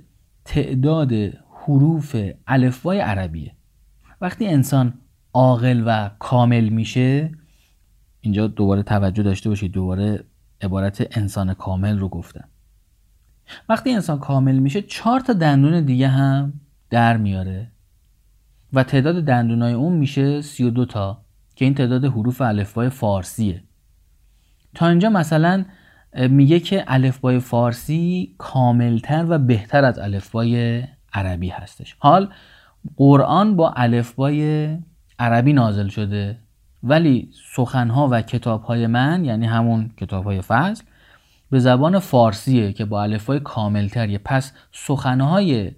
[0.45, 1.13] تعداد
[1.65, 3.53] حروف الفبای عربیه.
[4.21, 4.95] وقتی انسان
[5.35, 7.31] عاقل و کامل میشه
[8.21, 10.25] اینجا دوباره توجه داشته باشید دوباره
[10.61, 12.49] عبارت انسان کامل رو گفتم.
[13.69, 16.53] وقتی انسان کامل میشه چهار تا دندون دیگه هم
[16.91, 17.71] در میاره
[18.73, 21.25] و تعداد دندونای اون میشه 32 تا
[21.57, 23.63] که این تعداد حروف الفبای فارسیه.
[24.75, 25.65] تا اینجا مثلا
[26.31, 31.97] میگه که الفبای فارسی کاملتر و بهتر از الفبای عربی هستش.
[31.99, 32.29] حال
[32.97, 34.69] قرآن با الفبای
[35.19, 36.39] عربی نازل شده.
[36.83, 40.85] ولی سخنها و کتابهای من یعنی همون کتابهای فصل
[41.51, 44.19] به زبان فارسیه که با الفبای کاملتریه.
[44.19, 45.71] پس سخنهای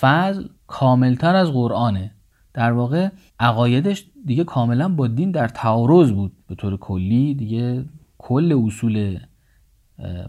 [0.00, 2.10] فضل کاملتر از قرآنه.
[2.54, 3.08] در واقع
[3.40, 6.32] عقایدش دیگه کاملا با دین در تعارض بود.
[6.48, 7.84] به طور کلی دیگه
[8.18, 9.18] کل اصول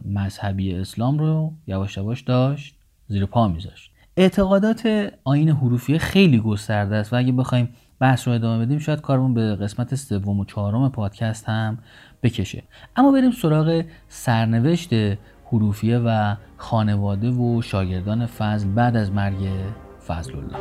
[0.06, 2.76] مذهبی اسلام رو یواش یواش داشت
[3.08, 3.93] زیر پا میذاشت.
[4.18, 9.34] اعتقادات آین حروفی خیلی گسترده است و اگه بخوایم بحث رو ادامه بدیم شاید کارمون
[9.34, 11.78] به قسمت سوم و چهارم پادکست هم
[12.24, 12.64] بکشه.
[12.96, 14.90] اما بریم سراغ سرنوشت
[15.46, 19.50] حروفیه و خانواده و شاگردان فضل بعد از مرگ
[20.08, 20.58] فضل الله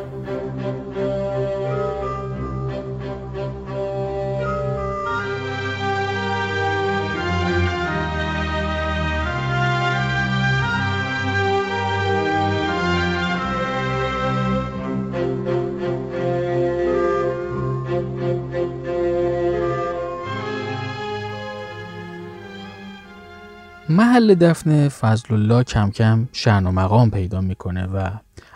[24.03, 28.11] محل دفن فضل الله کم کم شعن و مقام پیدا می‌کنه و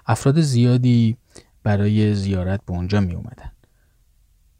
[0.06, 1.16] افراد زیادی
[1.62, 3.52] برای زیارت به اونجا می اومدن.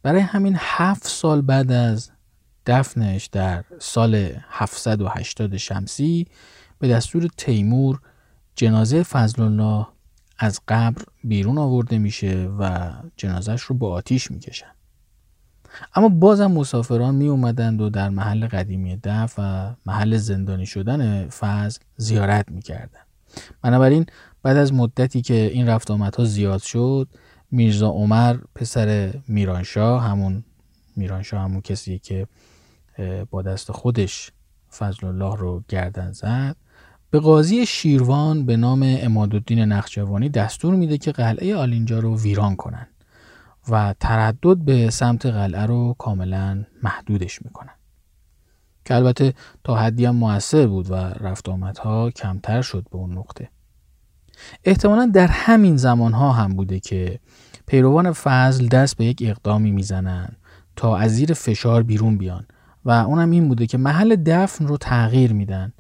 [0.03, 2.11] برای همین هفت سال بعد از
[2.67, 6.27] دفنش در سال 780 شمسی
[6.79, 8.01] به دستور تیمور
[8.57, 9.87] جنازه فضل الله
[10.39, 14.76] از قبر بیرون آورده میشه و جنازش رو با آتیش می‌کشن
[15.95, 21.81] اما بازم مسافران می اومدند و در محل قدیمی دف و محل زندانی شدن فضل
[21.97, 23.01] زیارت می کردن.
[23.63, 24.07] بنابراین
[24.43, 27.09] بعد از مدتی که این رفت آمدها زیاد شد
[27.51, 30.45] میرزا عمر پسر میرانشاه همون
[30.97, 32.27] میرانشاه همون کسی که
[33.31, 34.31] با دست خودش
[34.79, 36.57] فضل الله رو گردن زد
[37.11, 42.87] به قاضی شیروان به نام امادالدین نخجوانی دستور میده که قلعه آلینجا رو ویران کنن
[43.71, 47.73] و تردد به سمت قلعه رو کاملا محدودش می‌کنن.
[48.85, 53.49] که البته تا حدی هم موثر بود و رفت آمدها کمتر شد به اون نقطه.
[54.65, 57.19] احتمالا در همین زمانها هم بوده که
[57.67, 60.29] پیروان فضل دست به یک اقدامی می‌زنن
[60.77, 62.47] تا از زیر فشار بیرون بیان
[62.85, 65.73] و اونم این بوده که محل دفن رو تغییر میدن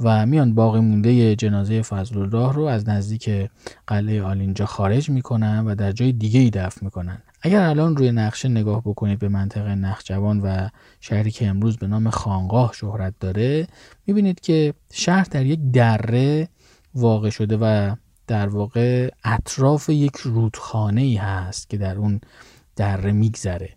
[0.00, 3.50] و میان باقی مونده جنازه فضل الله رو از نزدیک
[3.86, 7.22] قلعه آلینجا خارج می‌کنن و در جای دیگه ای دفن می‌کنن.
[7.46, 10.68] اگر الان روی نقشه نگاه بکنید به منطقه نخجوان و
[11.00, 13.66] شهری که امروز به نام خانقاه شهرت داره
[14.06, 16.48] می‌بینید که شهر در یک دره
[16.94, 17.94] واقع شده و
[18.26, 22.20] در واقع اطراف یک رودخانه ای هست که در اون
[22.76, 23.70] دره میگذره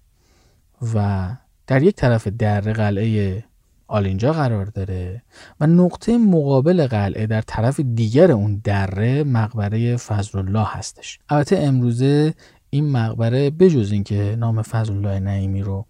[0.95, 1.29] و
[1.67, 3.43] در یک طرف دره قلعه
[3.87, 5.23] آلینجا قرار داره
[5.59, 11.19] و نقطه مقابل قلعه در طرف دیگر اون دره مقبره فضل الله هستش.
[11.29, 12.33] البته امروزه
[12.69, 15.85] این مقبره بجز اینکه نام فضل الله نعیمی رو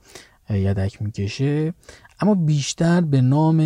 [0.49, 1.73] یدک می‌کشه
[2.19, 3.59] اما بیشتر به نام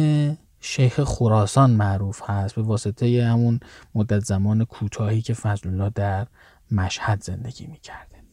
[0.59, 3.59] شیخ خراسان معروف هست به واسطه همون
[3.95, 6.27] مدت زمان کوتاهی که فضل الله در
[6.71, 8.23] مشهد زندگی می‌کرده.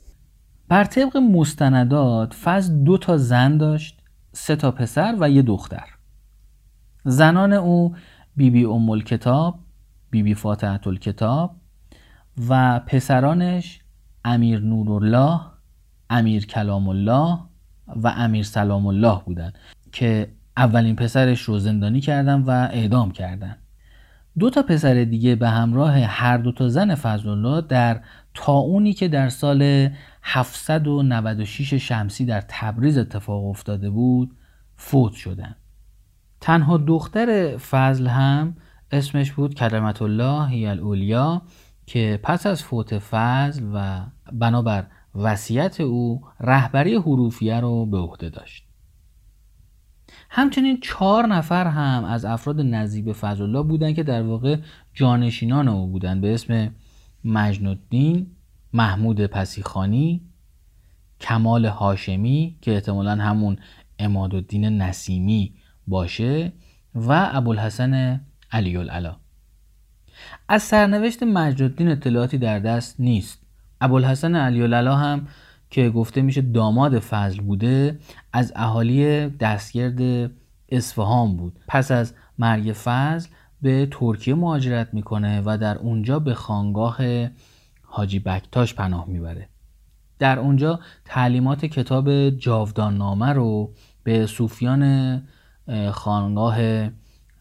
[0.68, 5.86] بر طبق مستندات فضل دو تا زن داشت سه تا پسر و یه دختر.
[7.04, 7.94] زنان او
[8.36, 9.58] بیبی بی ام الکتاب
[10.10, 11.56] بیبی بی فاتحت الکتاب
[12.48, 13.79] و پسرانش
[14.24, 15.40] امیر نورالله
[16.10, 17.38] امیر کلام الله
[17.96, 19.58] و امیر سلام الله بودند
[19.92, 23.56] که اولین پسرش رو زندانی کردن و اعدام کردن.
[24.38, 28.00] دو تا پسر دیگه به همراه هر دو تا زن فضل الله در
[28.34, 29.90] تاونی که در سال
[30.22, 34.36] 796 شمسی در تبریز اتفاق افتاده بود
[34.76, 35.56] فوت شدن.
[36.40, 38.56] تنها دختر فضل هم
[38.92, 41.42] اسمش بود کلمت الله هی الاولیا.
[41.90, 48.64] که پس از فوت فضل و بنابر وصیت او رهبری حروفیه رو به عهده داشت.
[50.30, 54.56] همچنین چهار نفر هم از افراد نزدیک فضل الله بودند که در واقع
[54.94, 56.74] جانشینان او بودند به اسم
[57.24, 58.26] مجنودین
[58.72, 60.20] محمود پسیخانی
[61.20, 63.58] کمال هاشمی که احتمالا همون
[63.98, 65.54] امادالدین نسیمی
[65.86, 66.52] باشه
[66.94, 68.20] و ابوالحسن
[68.52, 69.16] علی العلا
[70.48, 73.42] از سرنوشت مجدالدین اطلاعاتی در دست نیست.
[73.80, 75.26] ابوالحسن علی هم
[75.70, 77.98] که گفته میشه داماد فضل بوده
[78.32, 80.30] از اهالی دستگرد
[80.68, 81.60] اصفهان بود.
[81.68, 83.28] پس از مرگ فضل
[83.62, 86.98] به ترکیه مهاجرت می‌کنه و در اونجا به خانگاه
[87.82, 89.48] حاجی بکتاش پناه می‌بره.
[90.18, 93.72] در اونجا تعلیمات کتاب جاودان نامه رو
[94.04, 95.22] به صوفیان
[95.92, 96.88] خانگاه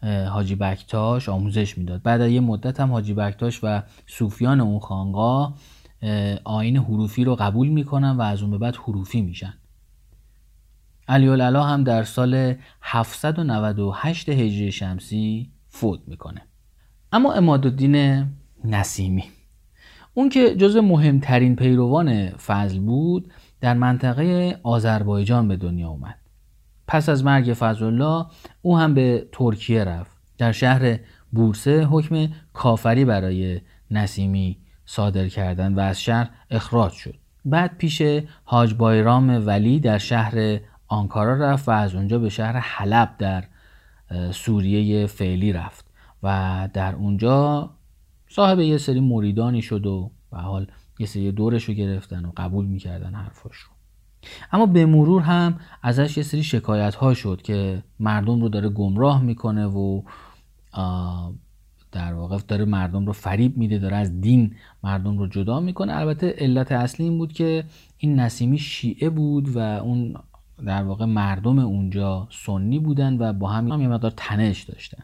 [0.02, 2.02] حاجی بکتاش آموزش می‌داد.
[2.02, 5.54] بعد از یه مدت هم حاجی بکتاش و صوفیان اون خانقاه
[6.44, 9.54] آین حروفی رو قبول می‌کنن و از اون به بعد حروفی میشن.
[11.08, 11.26] علی
[11.56, 16.42] هم در سال 798 هجری شمسی فوت می‌کنه.
[17.12, 18.26] اما امادالدین
[18.64, 19.24] نسیمی
[20.14, 26.19] اون که جزو مهمترین پیروان فضل بود در منطقه آذربایجان به دنیا اومد.
[26.90, 28.26] پس از مرگ فضلالله
[28.62, 30.16] او هم به ترکیه رفت.
[30.38, 30.98] در شهر
[31.32, 33.60] بورسه حکم کافری برای
[33.90, 37.14] نسیمی صادر کردن و از شهر اخراج شد.
[37.44, 38.02] بعد پیش
[38.44, 43.44] حاج بایرام ولی در شهر آنکارا رفت و از اونجا به شهر حلب در
[44.32, 45.84] سوریه فعلی رفت
[46.22, 47.70] و در اونجا
[48.28, 50.66] صاحب یه سری مریدانی شد و به حال
[50.98, 53.79] یه سری دورش رو گرفتن و قبول می‌کردن حرفاش رو
[54.52, 59.22] اما به مرور هم ازش یه سری شکایت ها شد که مردم رو داره گمراه
[59.22, 60.02] می‌کنه و
[61.92, 65.96] در واقع داره مردم رو فریب میده داره از دین مردم رو جدا می‌کنه.
[65.96, 67.64] البته علت اصلی این بود که
[67.98, 70.14] این نسیمی شیعه بود و اون
[70.66, 75.02] در واقع مردم اونجا سنی بودن و با هم یه مقدار تنش داشتن.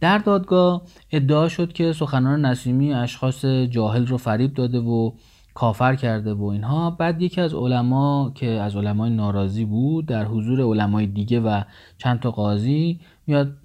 [0.00, 5.12] در دادگاه ادعا شد که سخنان نسیمی اشخاص جاهل رو فریب داده و
[5.58, 6.90] کافر کرده و اینها.
[6.90, 11.62] بعد یکی از علما که از علمای ناراضی بود در حضور علمای دیگه و
[11.98, 13.56] چند تا قاضی میاد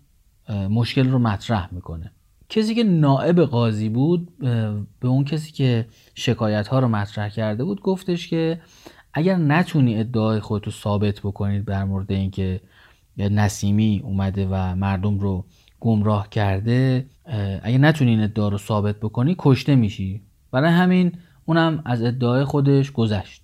[0.50, 2.12] مشکل رو مطرح می‌کنه.
[2.50, 4.38] کسی که نائب قاضی بود
[5.00, 5.86] به اون کسی که
[6.16, 8.62] شکایت ها رو مطرح کرده بود گفتش که
[9.14, 12.62] اگر نتونی ادعای خودتو ثابت بکنید در مورد اینکه
[13.18, 15.46] نسیمی اومده و مردم رو
[15.80, 17.06] گمراه کرده
[17.64, 20.22] اگر نتونی این ادعا رو ثابت بکنی کشته میشی.
[20.52, 21.12] برای همین
[21.46, 23.44] اونم از ادعای خودش گذشت.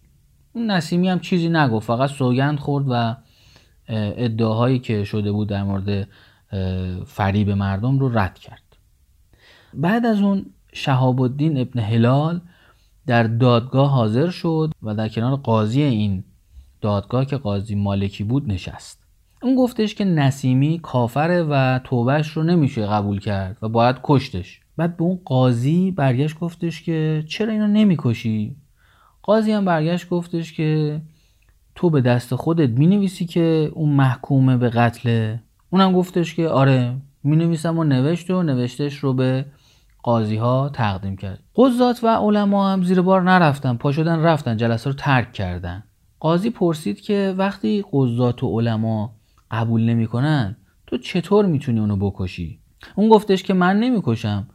[0.54, 3.16] اون نسیمی هم چیزی نگفت فقط سوگند خورد و
[4.18, 6.08] ادعاهایی که شده بود در مورد
[7.06, 8.62] فریب مردم رو رد کرد.
[9.74, 12.42] بعد از اون شهاب الدین ابن هلال
[13.08, 16.24] در دادگاه حاضر شد و در کنار قاضی این
[16.82, 19.04] دادگاه که قاضی مالکی بود نشست.
[19.42, 24.62] اون گفتش که نسیمی کافره و توبهش رو نمیشه قبول کرد و باید کشتش.
[24.80, 28.56] بعد به اون قاضی برگشت گفتش که چرا اینو نمی‌کشی؟
[29.24, 31.02] قاضی هم برگشت گفتش که
[31.76, 37.78] تو به دست خودت می‌نویسی که اون محکومه به قتله اونم گفتش که آره می‌نویسم
[37.78, 39.46] و نوشت و نوشتش رو به
[40.04, 41.44] قاضی ها تقدیم کرد.
[41.56, 45.84] قضات و علما هم زیر بار نرفتن پا شدن رفتن جلسه رو ترک کردن.
[46.20, 49.16] قاضی پرسید که وقتی قضات و علما
[49.52, 50.58] قبول نمی‌کنن
[50.88, 52.60] تو چطور می‌تونی اونو بکشی؟
[52.96, 54.48] اون گفتش که من نمی‌کشم.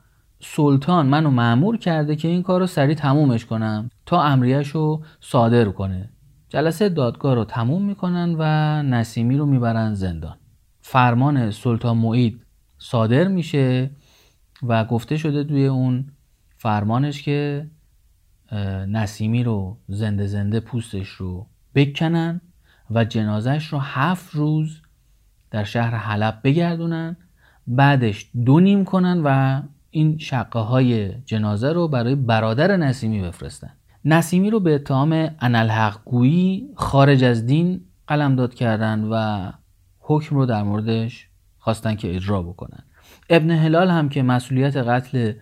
[0.47, 5.65] سلطان منو معمور کرده که این کار رو سریع تمومش کنم تا امریش رو صادر
[5.65, 6.11] کنه.
[6.49, 8.43] جلسه دادگاه رو تموم می‌کنن و
[8.83, 10.37] نسیمی رو می‌برن زندان.
[10.81, 12.43] فرمان سلطان معید
[12.79, 13.91] صادر میشه
[14.63, 16.07] و گفته شده توی اون
[16.57, 17.71] فرمانش که
[18.89, 22.41] نسیمی رو زنده زنده پوستش رو بکنن
[22.91, 24.83] و جنازش رو هفت روز
[25.51, 27.17] در شهر حلب بگردونن
[27.67, 29.63] بعدش دو نیم کنن و
[29.95, 33.71] این شقه های جنازه رو برای برادر نسیمی بفرستن.
[34.05, 39.53] نسیمی رو به اتهام انالحق گویی خارج از دین قلمداد کردن و
[39.99, 41.29] حکم رو در موردش
[41.59, 42.85] خواستن که اجرا بکنن.
[43.31, 45.33] ابن هلال هم که مسئولیت قتل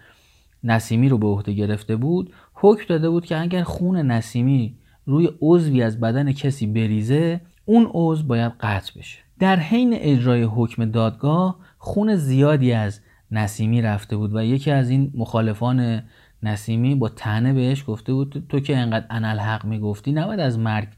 [0.64, 4.76] نسیمی رو به عهده گرفته بود حکم داده بود که اگر خون نسیمی
[5.06, 9.18] روی عضوی از بدن کسی بریزه اون عضو باید قطع بشه.
[9.38, 13.00] در حین اجرای حکم دادگاه خون زیادی از
[13.32, 16.02] نسیمی رفته بود و یکی از این مخالفان
[16.42, 20.88] نسیمی با تنه بهش گفته بود تو که انقدر انالحق می‌گفتی نباید از مرگ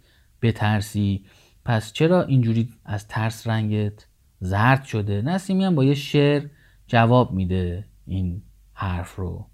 [0.42, 1.24] بترسی.
[1.64, 4.06] پس چرا اینجوری از ترس رنگت
[4.40, 6.46] زرد شده نسیمی هم با یه شعر
[6.86, 9.46] جواب میده این حرف رو.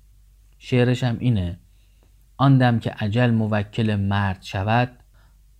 [0.58, 1.58] شعرش هم اینه
[2.36, 4.92] آندم که عجل موکل مرد شود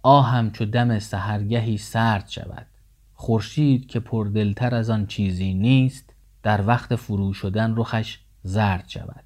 [0.03, 2.67] آهم چو دم سهرگهی سرد شود.
[3.13, 6.10] خورشید که پردلتر از آن چیزی نیست
[6.43, 9.25] در وقت فرو شدن رخش زرد شود.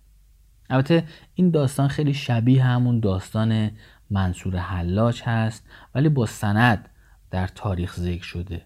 [0.70, 1.04] البته
[1.34, 3.70] این داستان خیلی شبیه همون داستان
[4.10, 6.88] منصور حلاج هست ولی با سند
[7.30, 8.62] در تاریخ ذکر شده.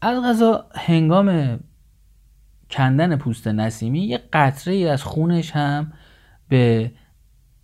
[0.00, 1.60] از غذا هنگام
[2.70, 5.92] کندن پوست نسیمی یه قطره ای از خونش هم
[6.48, 6.92] به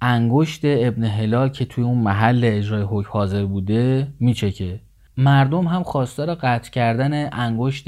[0.00, 4.80] انگشت ابن هلال که توی اون محل اجرای حکم حاضر بوده میچکه.
[5.16, 7.84] مردم هم خواستار قطع کردن انگشت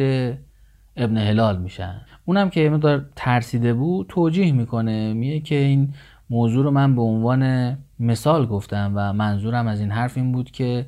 [0.96, 2.00] ابن هلال میشن.
[2.24, 5.12] اونم که مقدار ترسیده بود توجیه می‌کنه.
[5.12, 5.94] میگه که این
[6.30, 10.86] موضوع رو من به عنوان مثال گفتم و منظورم از این حرف این بود که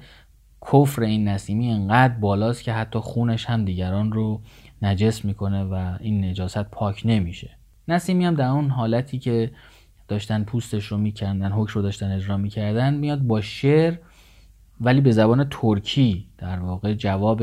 [0.73, 4.41] کفر این نسیمی انقدر بالاست که حتی خونش هم دیگران رو
[4.83, 7.51] نجس می‌کنه و این نجاست پاک نمیشه.
[7.89, 9.51] نسیمی هم در اون حالتی که
[10.09, 13.95] داشتن پوستش رو می‌کردن حکم رو داشتن اجرا می‌کردن میاد با شعر
[14.81, 17.43] ولی به زبان ترکی در واقع جواب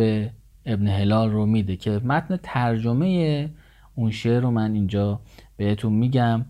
[0.66, 3.50] ابن هلال رو میده که متن ترجمه
[3.96, 5.20] اون شعر رو من اینجا
[5.58, 6.46] بهتون میگم.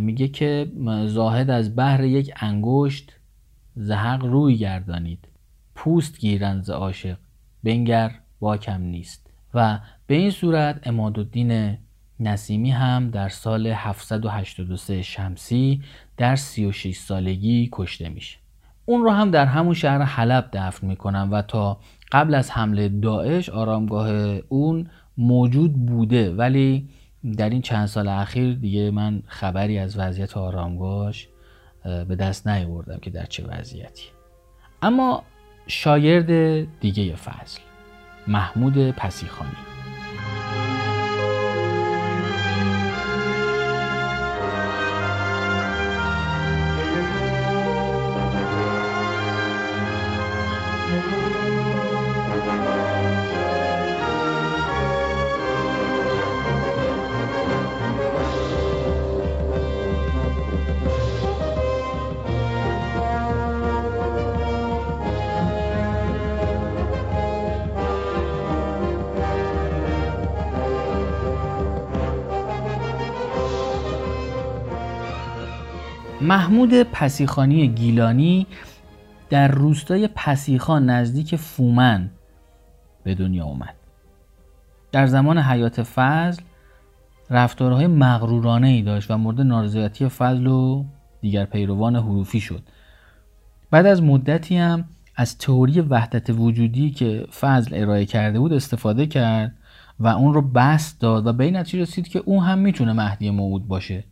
[0.00, 0.72] میگه که
[1.06, 3.12] زاهد از بحر یک انگشت
[3.76, 5.28] زهق روی گردانید.
[5.74, 7.16] پوست گیرند ز عاشق
[7.64, 9.30] بنگر واکم نیست.
[9.54, 11.78] و به این صورت امادالدین
[12.20, 15.82] نسیمی هم در سال 783 شمسی
[16.16, 18.38] در 36 سالگی کشته میشه.
[18.84, 21.80] اون رو هم در همون شهر حلب دفن می‌کنن و تا
[22.12, 24.10] قبل از حمله داعش آرامگاه
[24.48, 26.34] اون موجود بوده.
[26.34, 26.88] ولی
[27.36, 31.28] در این چند سال اخیر دیگه من خبری از وضعیت آرامگاهش
[31.84, 34.04] به دست نیاوردم که در چه وضعیتی.
[34.82, 35.22] اما
[35.66, 36.30] شاگرد
[36.80, 37.60] دیگه فضل
[38.26, 39.71] محمود پسیخانی.
[76.20, 78.46] محمود پسیخانی گیلانی
[79.30, 82.10] در روستای پسیخان نزدیک فومن
[83.04, 83.74] به دنیا اومد.
[84.92, 86.42] در زمان حیات فضل
[87.30, 90.84] رفتارهای مغرورانه ای داشت و مورد نارضایتی فضل و
[91.20, 92.62] دیگر پیروان حروفی شد.
[93.70, 94.84] بعد از مدتی هم
[95.16, 99.54] از تئوری وحدت وجودی که فضل ارائه کرده بود استفاده کرد
[100.00, 103.68] و اون رو بست داد و به این رسید که اون هم می‌تونه مهدی موعود
[103.68, 104.04] باشه.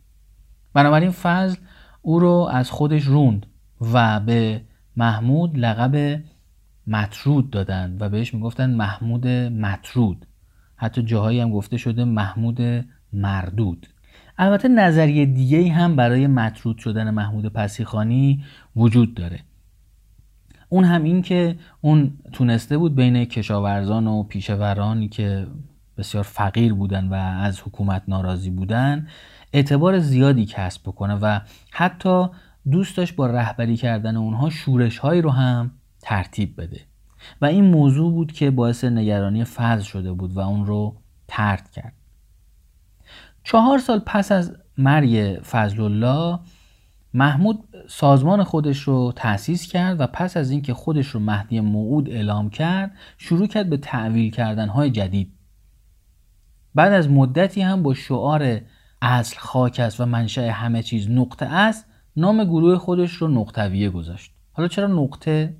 [0.73, 1.57] بنابراین فضل
[2.01, 3.45] او رو از خودش روند
[3.93, 4.61] و به
[4.97, 6.23] محمود لقب
[6.87, 10.25] مطرود دادند و بهش می‌گفتن محمود مطرود.
[10.75, 13.87] حتی جاهایی هم گفته شده محمود مردود.
[14.37, 18.43] البته نظریه دیگه هم برای مطرود شدن محمود پسیخانی
[18.75, 19.39] وجود داره.
[20.69, 25.47] اون هم این که اون تونسته بود بین کشاورزان و پیشورانی که
[25.97, 29.07] بسیار فقیر بودن و از حکومت ناراضی بودن
[29.53, 31.39] اعتبار زیادی کسب بکنه و
[31.71, 32.27] حتی
[32.71, 35.71] دوست داشت با رهبری کردن اونها شورش هایی رو هم
[36.01, 36.81] ترتیب بده.
[37.41, 40.95] و این موضوع بود که باعث نگرانی فضل شده بود و اون رو
[41.27, 41.93] ترد کرد.
[43.43, 46.39] چهار سال پس از مرگ فضل الله
[47.13, 52.49] محمود سازمان خودش رو تأسیس کرد و پس از اینکه خودش رو مهدی موعود اعلام
[52.49, 55.33] کرد شروع کرد به تعویل کردن های جدید.
[56.75, 58.61] بعد از مدتی هم با شعار
[59.01, 61.85] اصل خاک است و منشأ همه چیز نقطه است
[62.15, 64.31] نام گروه خودش رو نقطویه گذاشت.
[64.53, 65.55] حالا چرا نقطه؟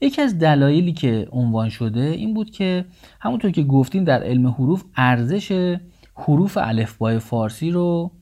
[0.00, 2.84] یکی از دلایلی که عنوان شده این بود که
[3.20, 5.76] همونطور که گفتیم در علم حروف ارزش
[6.14, 8.12] حروف الفبای فارسی رو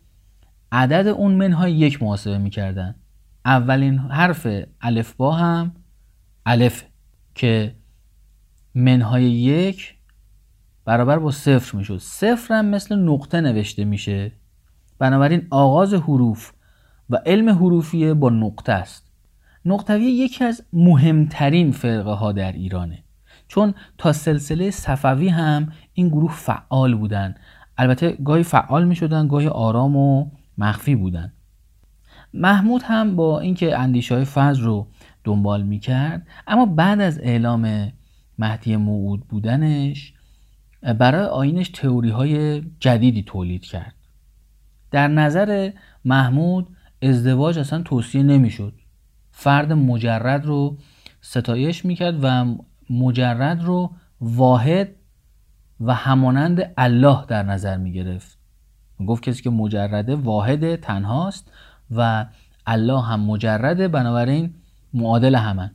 [0.73, 2.95] عدد اون منهای یک محاسبه می‌کردن.
[3.45, 4.47] اولین حرف
[4.81, 5.75] الفبا هم
[6.47, 6.85] الف
[7.35, 7.75] که
[8.75, 9.95] منهای یک
[10.85, 11.99] برابر با صفر می‌شد.
[11.99, 14.33] صفر هم مثل نقطه نوشته میشه.
[14.99, 16.53] بنابراین آغاز حروف
[17.11, 19.13] و علم حروفیه با نقطه است.
[19.65, 23.05] نقطویه یکی از مهمترین فرقه ها در ایرانه.
[23.49, 27.35] چون تا سلسله صفوی هم این گروه فعال بودن.
[27.79, 31.33] البته گاهی فعال می شدن گاهی آرام و مخفی بودن.
[32.35, 34.87] محمود هم با اینکه اندیشه های فضل رو
[35.25, 37.93] دنبال می کرد اما بعد از اعلام
[38.39, 40.15] مهدی موعود بودنش
[40.83, 43.95] برای آینش تئوری های جدیدی تولید کرد.
[44.91, 45.71] در نظر
[46.05, 46.69] محمود
[47.03, 48.75] ازدواج اصلا توصیه نمی‌شد.
[49.33, 50.79] فرد مجرد رو
[51.21, 52.55] ستایش می‌کرد و
[52.91, 54.89] مجرد رو واحد
[55.81, 58.39] و همانند الله در نظر می‌گرفت.
[59.07, 61.53] گفت کسی که مجرده واحد تنهاست
[61.91, 62.27] و
[62.67, 64.55] الله هم مجرده بنابراین
[64.95, 65.71] معادل همن.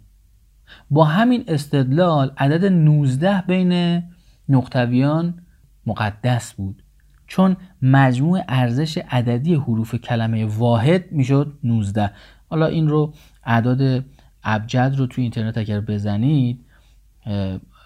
[0.90, 4.04] با همین استدلال عدد 19 بین
[4.50, 5.40] نقطویان
[5.86, 6.84] مقدس بود.
[7.28, 12.12] چون مجموع ارزش عددی حروف کلمه واحد می‌شد 19
[12.50, 13.14] حالا این رو
[13.46, 14.06] اعداد
[14.44, 16.66] ابجد رو توی اینترنت اگر بزنید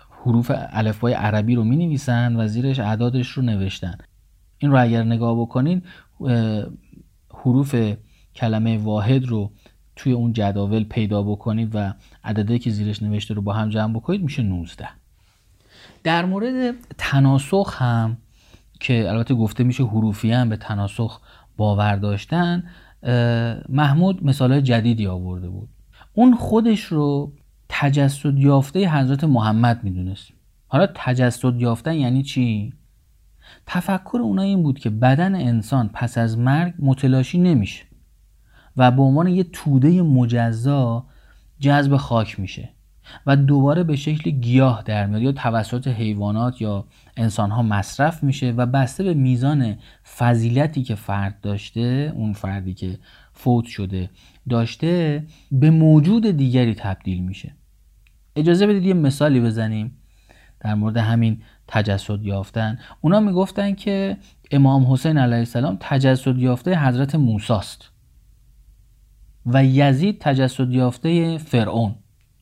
[0.09, 3.97] حروف الفبای عربی رو می نویسن و زیرش اعدادش رو نوشتن.
[4.57, 5.83] این رو اگر نگاه بکنید
[7.33, 7.75] حروف
[8.35, 9.51] کلمه واحد رو
[9.95, 11.93] توی اون جداول پیدا بکنید و
[12.23, 14.87] عددی که زیرش نوشته رو با هم جمع بکنید میشه 19
[16.03, 18.17] در مورد تناسخ هم
[18.79, 21.21] که البته گفته میشه حروفی هم به تناسخ
[21.57, 22.63] باور داشتن
[23.69, 25.69] محمود مثال جدیدی آورده بود.
[26.13, 27.33] اون خودش رو
[27.69, 30.27] تجسد یافته حضرت محمد می‌دونست
[30.67, 32.73] حالا تجسد یافتن یعنی چی؟
[33.65, 37.85] تفکر اونا این بود که بدن انسان پس از مرگ متلاشی نمیشه
[38.77, 41.05] و به عنوان یه توده مجزا
[41.59, 42.69] جذب خاک میشه.
[43.25, 46.85] و دوباره به شکل گیاه در میاد یا توسط حیوانات یا
[47.17, 49.77] انسانها مصرف میشه و بسته به میزان
[50.17, 52.99] فضیلتی که فرد داشته اون فردی که
[53.33, 54.09] فوت شده
[54.49, 57.55] داشته به موجود دیگری تبدیل میشه.
[58.35, 59.97] اجازه بدید یه مثالی بزنیم
[60.59, 62.79] در مورد همین تجسد یافتن.
[63.01, 64.17] اونا می‌گفتن که
[64.51, 67.91] امام حسین علیه السلام تجسد یافته حضرت موساست
[69.45, 71.95] و یزید تجسد یافته فرعون.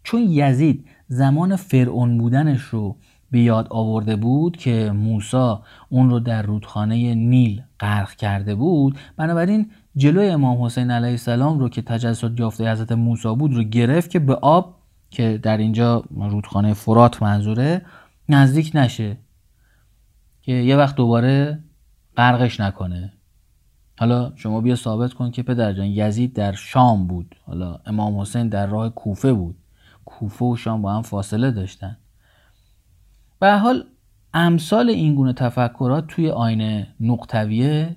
[0.03, 2.95] چون یزید زمان فرعون بودنش رو
[3.31, 9.71] به یاد آورده بود که موسا اون رو در رودخانه نیل غرق کرده بود بنابراین
[9.95, 14.19] جلوی امام حسین علیه السلام رو که تجسد یافته حضرت موسی بود رو گرفت که
[14.19, 14.75] به آب
[15.09, 17.81] که در اینجا رودخانه فرات منظوره
[18.29, 19.17] نزدیک نشه
[20.41, 21.59] که یه وقت دوباره
[22.17, 23.13] غرقش نکنه.
[23.99, 27.35] حالا شما بیا ثابت کن که پدر جان یزید در شام بود.
[27.45, 29.55] حالا امام حسین در راه کوفه بود.
[30.09, 31.97] کوفه و شام با هم فاصله داشتن.
[33.39, 33.83] به حال
[34.33, 37.95] امثال این گونه تفکرات توی آینه نقطویه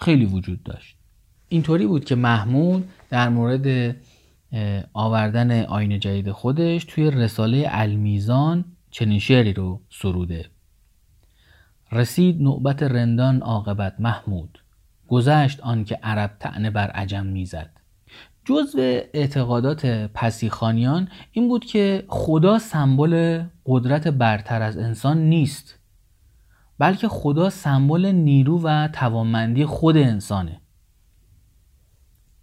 [0.00, 0.96] خیلی وجود داشت.
[1.48, 3.96] اینطوری بود که محمود در مورد
[4.92, 10.50] آوردن آینه جدید خودش توی رساله المیزان چنین شعری رو سروده.
[11.92, 14.58] رسید نوبت رندان عاقبت محمود.
[15.08, 17.75] گذشت آن که عرب تعنه بر عجم می‌زد.
[18.46, 18.78] جزو
[19.14, 25.78] اعتقادات پسیخانیان این بود که خدا سمبل قدرت برتر از انسان نیست
[26.78, 30.60] بلکه خدا سمبل نیرو و توانمندی خود انسانه.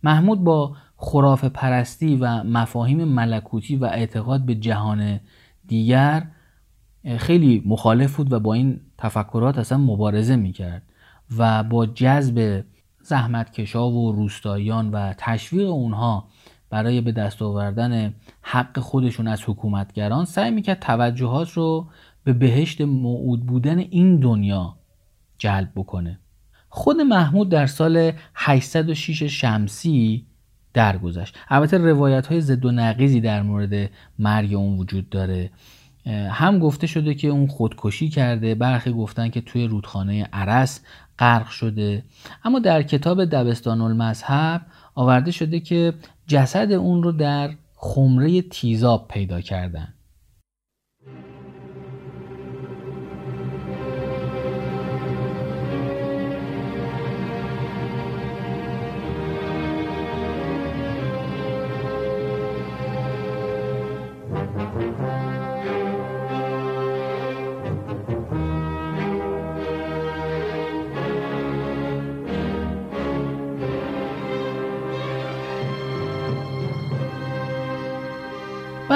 [0.04, 5.20] محمود با خراف پرستی و مفاهیم ملکوتی و اعتقاد به جهان
[5.68, 6.28] دیگر
[7.18, 10.84] خیلی مخالف بود و با این تفکرات اصلا مبارزه می‌کرد
[11.38, 12.64] و با جذب
[13.04, 16.28] زحمتکشا و روستاییان و تشویق اونها
[16.70, 21.88] برای به دست آوردن حق خودشون از حکومتگران سعی می‌کرد توجهات رو
[22.24, 24.76] به بهشت موعود بودن این دنیا
[25.38, 26.20] جلب بکنه.
[26.70, 30.26] خود محمود در سال 806 شمسی
[30.74, 31.38] درگذشت.
[31.50, 33.90] البته روایت های ضد و نقیزی در مورد
[34.20, 35.52] مرگ اون وجود داره.
[36.30, 40.82] هم گفته شده که اون خودکشی کرده برخی گفتن که توی رودخانه عرس
[41.20, 42.04] غرق شده.
[42.44, 44.62] اما در کتاب دبستان المذهب
[44.96, 45.94] آورده شده که
[46.28, 49.94] جسد اون رو در خمره تیزاب پیدا کردن.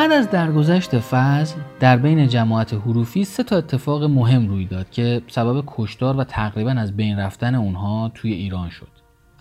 [0.07, 5.21] بعد از درگذشت فضل در بین جماعت حروفی سه تا اتفاق مهم روی داد که
[5.27, 8.87] سبب کشتار و تقریبا از بین رفتن اونها توی ایران شد.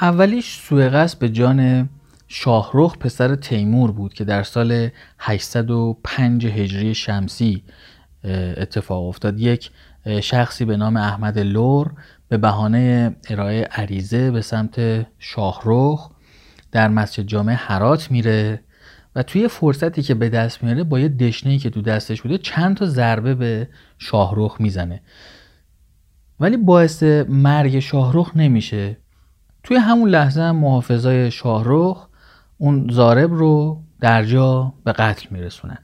[0.00, 1.88] اولیش سوء به جان
[2.28, 4.88] شاهرخ پسر تیمور بود که در سال
[5.18, 7.62] 805 هجری شمسی
[8.56, 9.40] اتفاق افتاد.
[9.40, 9.70] یک
[10.20, 11.92] شخصی به نام احمد لور
[12.28, 16.10] به بهانه ارائه عریضه به سمت شاهرخ
[16.72, 18.65] در مسجد جامع حرات میره.
[19.16, 22.76] و توی فرصتی که به دست میاره با یه دشنه که تو دستش بوده چند
[22.76, 25.00] تا ضربه به شاهرخ می‌زنه.
[26.40, 28.96] ولی باعث مرگ شاهرخ نمیشه.
[29.62, 32.08] توی همون لحظه هم محافظای شاهرخ
[32.58, 35.78] اون زارب رو در جا به قتل میرسونن.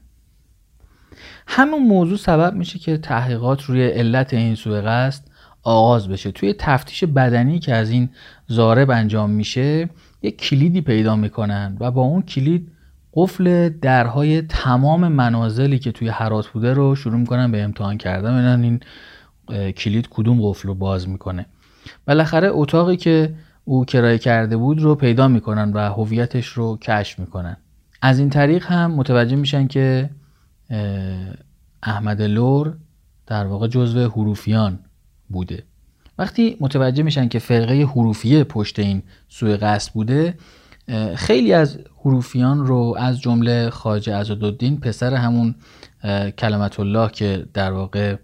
[1.47, 5.23] همون موضوع سبب میشه که تحقیقات روی علت این سوء قصد
[5.63, 6.31] آغاز بشه.
[6.31, 8.09] توی تفتیش بدنی که از این
[8.47, 9.89] زارب انجام میشه
[10.21, 12.72] یک کلیدی پیدا می‌کنن و با اون کلید
[13.15, 18.33] قفل درهای تمام منازلی که توی حرات بوده رو شروع می‌کنن به امتحان کردن.
[18.33, 21.45] ببینن این کلید کدوم قفل رو باز می‌کنه.
[22.07, 23.35] بالاخره اتاقی که
[23.65, 27.57] او کرایه کرده بود رو پیدا می‌کنن و هویتش رو کشف می‌کنن.
[28.01, 30.09] از این طریق هم متوجه میشن که
[31.83, 32.73] احمد لور
[33.27, 34.79] در واقع جزو حروفیان
[35.29, 35.63] بوده.
[36.17, 40.33] وقتی متوجه میشن که فرقه حروفیه پشت این سوء قصد بوده
[41.15, 45.55] خیلی از حروفیان رو از جمله خواجه عزادالدین پسر همون
[46.37, 48.15] کلمت الله که در واقع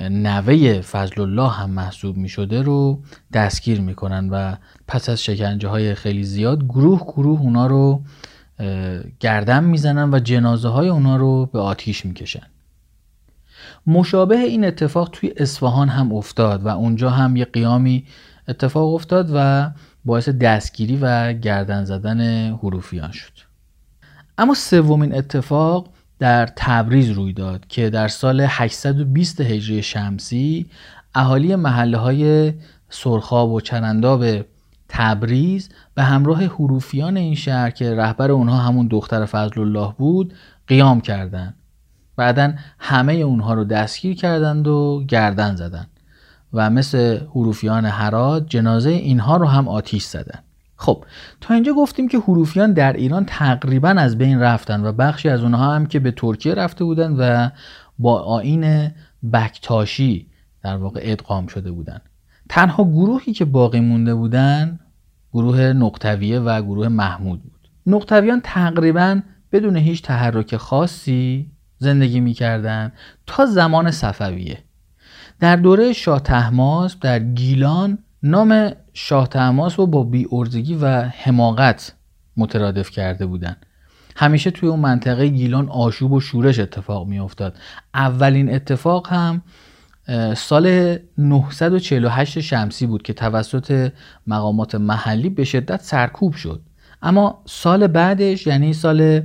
[0.00, 4.56] نوه فضل الله هم محسوب می شده رو دستگیر می‌کنن و
[4.88, 8.02] پس از شکنجه های خیلی زیاد گروه گروه اونا رو
[9.20, 12.46] گردن می‌زنن و جنازه های اونا رو به آتیش می‌کشن.
[13.86, 18.04] مشابه این اتفاق توی اصفهان هم افتاد و اونجا هم یه قیامی
[18.48, 19.70] اتفاق افتاد و
[20.06, 23.32] باعث دستگیری و گردن زدن حروفیان شد
[24.38, 25.88] اما سومین اتفاق
[26.18, 30.66] در تبریز روی داد که در سال 820 هجری شمسی
[31.14, 32.52] اهالی محله های
[32.90, 34.24] سرخاب و چرنداب
[34.88, 40.34] تبریز به همراه حروفیان این شهر که رهبر اونها همون دختر فضل الله بود
[40.66, 41.54] قیام کردند.
[42.16, 45.90] بعدا همه اونها رو دستگیر کردند و گردن زدند
[46.52, 50.44] و مثل حروفیان هرات جنازه اینها رو هم آتیش زدند.
[50.76, 51.04] خب
[51.40, 55.74] تا اینجا گفتیم که حروفیان در ایران تقریبا از بین رفتن و بخشی از اونها
[55.74, 57.50] هم که به ترکیه رفته بودن و
[57.98, 58.90] با آین
[59.32, 60.26] بکتاشی
[60.62, 62.00] در واقع ادغام شده بودن.
[62.48, 64.80] تنها گروهی که باقی مونده بودن
[65.32, 67.68] گروه نقطویه و گروه محمود بود.
[67.86, 69.20] نقطویان تقریبا
[69.52, 72.92] بدون هیچ تحرک خاصی زندگی می‌کردن
[73.26, 74.58] تا زمان صفویه.
[75.40, 81.92] در دوره شاه تحماس در گیلان نام شاه تحماس رو با ارزگی و حماقت
[82.36, 83.56] مترادف کرده بودن.
[84.16, 87.58] همیشه توی اون منطقه گیلان آشوب و شورش اتفاق می افتاد
[87.94, 89.42] اولین اتفاق هم
[90.36, 93.92] سال 948 شمسی بود که توسط
[94.26, 96.62] مقامات محلی به شدت سرکوب شد.
[97.02, 99.22] اما سال بعدش یعنی سال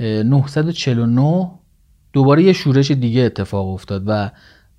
[0.00, 1.50] 949
[2.12, 4.30] دوباره یه شورش دیگه اتفاق افتاد و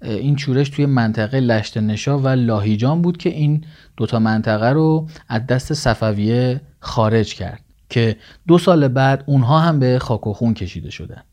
[0.01, 3.65] این شورش توی منطقه لشت نشا و لاهیجان بود که این
[3.97, 8.15] دوتا منطقه رو از دست صفویه خارج کرد که
[8.47, 11.23] دو سال بعد اونها هم به خاک و خون کشیده شدن.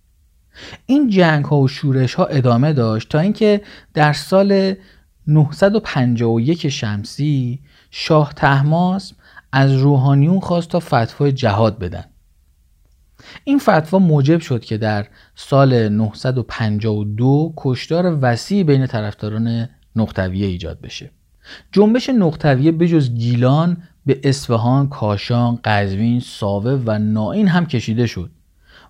[0.87, 3.61] این جنگ ها و شورش ها ادامه داشت تا اینکه
[3.95, 4.75] در سال
[5.27, 7.61] 951 شمسی
[7.91, 9.13] شاه تحماس
[9.53, 12.05] از روحانیون خواست تا فتوای جهاد بدن.
[13.45, 21.11] این فتوا موجب شد که در سال 952 کشتار وسیع بین طرفداران نقطویه ایجاد بشه.
[21.73, 28.31] جنبش نقطویه بجز گیلان به اصفهان، کاشان، قزوین، ساوه و نائین هم کشیده شد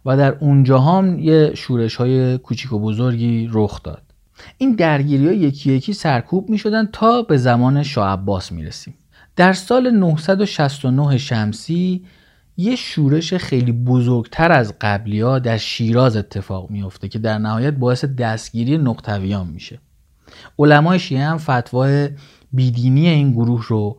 [0.06, 4.02] و در اونجا هم یه شورش های کوچیک و بزرگی رخ داد.
[4.58, 8.94] این درگیری ها یکی یکی سرکوب می شدن تا به زمان شاه عباس می رسیم
[9.36, 12.04] در سال 969 شمسی
[12.56, 18.04] یه شورش خیلی بزرگتر از قبلی ها در شیراز اتفاق میفته که در نهایت باعث
[18.04, 19.78] دستگیری نقطویان میشه.
[20.58, 22.10] علمای شیعه هم فتوای
[22.52, 23.98] بیدینی این گروه رو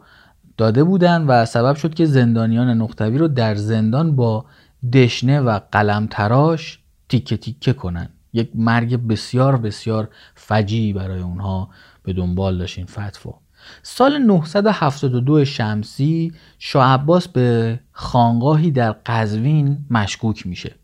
[0.57, 4.45] داده بودن و سبب شد که زندانیان نقطوی رو در زندان با
[4.93, 6.79] دشنه و قلم تراش
[7.09, 8.09] تیکه تیکه کنن.
[8.33, 11.69] یک مرگ بسیار بسیار فجی برای اونها
[12.03, 13.39] به دنبال داشت این فتوا.
[13.83, 20.75] سال 972 شمسی شاه عباس به خانقاهی در قزوین مشکوک میشه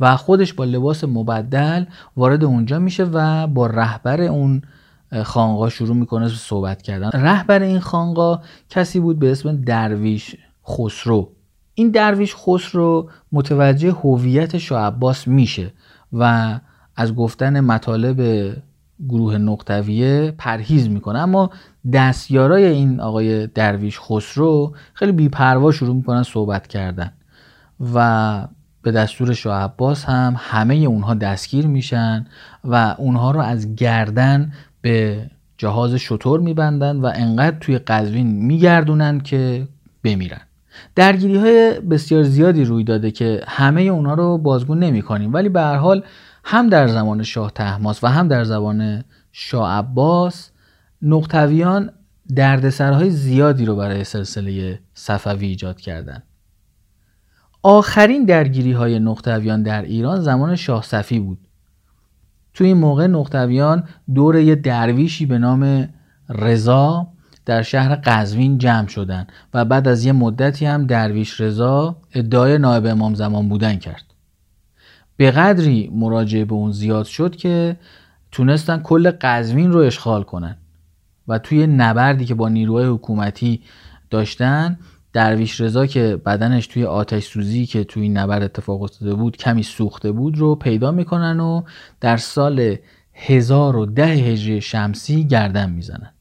[0.00, 1.84] و خودش با لباس مبدل
[2.16, 4.62] وارد اونجا میشه و با رهبر اون
[5.24, 7.10] خانقاه شروع می‌کنه صحبت کردن.
[7.14, 10.36] رهبر این خانقاه کسی بود به اسم درویش
[10.68, 11.32] خسرو.
[11.74, 15.72] این درویش خسرو متوجه هویت شاه عباس میشه
[16.12, 16.60] و
[16.96, 18.52] از گفتن مطالب
[19.08, 21.18] گروه نقطویه پرهیز می‌کنه.
[21.18, 21.50] اما
[21.92, 27.12] دستیارای این آقای درویش خسرو خیلی بیپروا شروع می‌کنن صحبت کردن
[27.94, 28.48] و
[28.82, 32.26] به دستور شاه عباس هم همه اونها دستگیر میشن
[32.64, 35.26] و اونها رو از گردن به
[35.58, 39.68] جهاز شطور میبندن و انقدر توی قزوین میگردونن که
[40.04, 40.40] بمیرن.
[40.94, 45.60] درگیری های بسیار زیادی روی داده که همه اونها رو بازگو نمی کنیم ولی به
[45.60, 46.02] هر حال
[46.44, 50.49] هم در زمان شاه تحماس و هم در زمان شاه عباس
[51.02, 51.90] نقطویان
[52.36, 56.22] دردسرهای زیادی رو برای سلسله صفوی ایجاد کردند.
[57.62, 61.38] آخرین درگیری های نقطویان در ایران زمان شاه صفی بود.
[62.54, 63.84] توی این موقع نقطویان
[64.14, 65.88] دور یه درویشی به نام
[66.28, 67.06] رضا
[67.46, 72.86] در شهر قزوین جمع شدن و بعد از یه مدتی هم درویش رضا ادعای نایب
[72.86, 74.04] امام زمان بودن کرد.
[75.16, 77.76] به قدری مراجعه به اون زیاد شد که
[78.32, 80.56] تونستن کل قزوین رو اشغال کنن
[81.30, 83.62] و توی نبردی که با نیروهای حکومتی
[84.10, 84.78] داشتن
[85.12, 90.12] درویش رضا که بدنش توی آتش سوزی که توی نبرد اتفاق افتاده بود کمی سوخته
[90.12, 91.62] بود رو پیدا می‌کنن و
[92.00, 92.76] در سال
[93.12, 96.12] 1010 هجری شمسی گردن می‌زنن.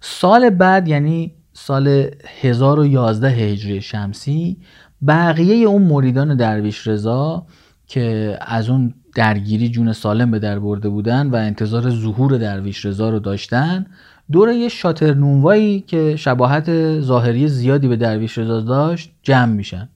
[0.00, 4.58] سال بعد یعنی سال 1011 هجری شمسی
[5.06, 7.46] بقیه اون مریدان درویش رضا
[7.86, 13.10] که از اون درگیری جون سالم به در برده بودن و انتظار ظهور درویش رضا
[13.10, 13.86] رو داشتن
[14.32, 19.88] دور یه شاتر نونوایی که شباهت ظاهری زیادی به درویش رضا داشت جمع میشن.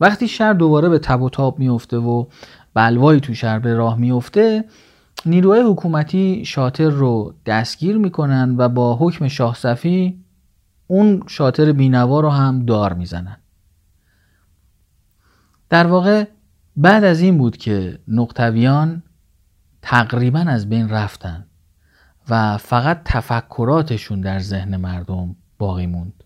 [0.00, 2.24] وقتی شهر دوباره به تب و تاب میفته و
[2.74, 4.64] بلوایی تو شهر به راه میفته
[5.26, 10.24] نیروهای حکومتی شاتر رو دستگیر می‌کنن و با حکم شاه صفی
[10.86, 13.36] اون شاتر بینوا رو هم دار می‌زنن.
[15.68, 16.24] در واقع
[16.80, 19.02] بعد از این بود که نقطویان
[19.82, 21.46] تقریبا از بین رفتن
[22.28, 26.24] و فقط تفکراتشون در ذهن مردم باقی موند.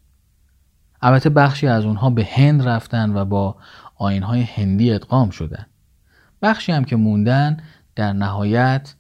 [1.02, 3.56] البته بخشی از اونها به هند رفتن و با
[3.96, 5.66] آینهای هندی ادغام شدن.
[6.42, 7.56] بخشی هم که موندن
[7.94, 8.94] در نهایت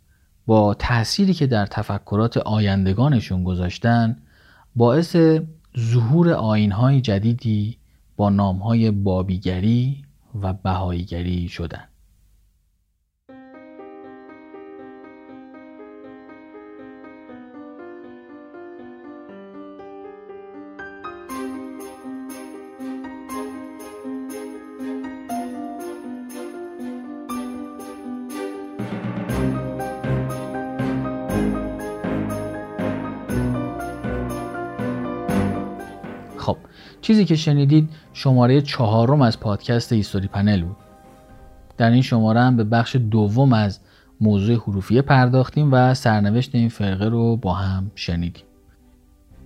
[0.46, 4.16] با تأثیری که در تفکرات آیندگانشون گذاشتن
[4.76, 5.16] باعث
[5.78, 7.78] ظهور آینهای جدیدی
[8.16, 10.03] با نامهای بابیگری
[10.34, 11.93] و بهاییگری شدن.
[37.04, 40.76] چیزی که شنیدید شماره چهارم از پادکست هیستوری پنل بود.
[41.76, 43.80] در این شماره هم به بخش دوم از
[44.20, 48.44] موضوع حروفیه پرداختیم و سرنوشت این فرقه رو با هم شنیدیم.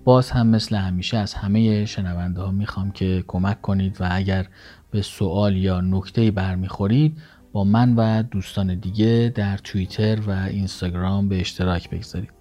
[0.03, 4.47] باز هم مثل همیشه از همه شنونده ها می‌خوام که کمک کنید و اگر
[4.91, 7.17] به سوال یا نکته برمیخورید
[7.51, 12.38] با من و دوستان دیگه در توییتر و اینستاگرام به اشتراک بگذارید.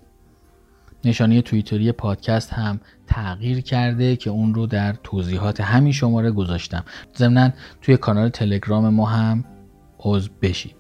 [1.05, 6.85] نشانی توییتری پادکست هم تغییر کرده که اون رو در توضیحات همین شماره گذاشتم.
[7.17, 7.51] ضمنا
[7.83, 9.45] توی کانال تلگرام ما هم
[9.99, 10.77] عضو بشید.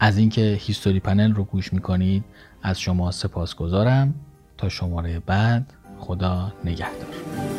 [0.00, 2.24] از اینکه هیستوری پنل رو گوش می‌کنید
[2.62, 4.14] از شما سپاسگزارم.
[4.58, 7.57] تا شماره بعد خدا نگهدار.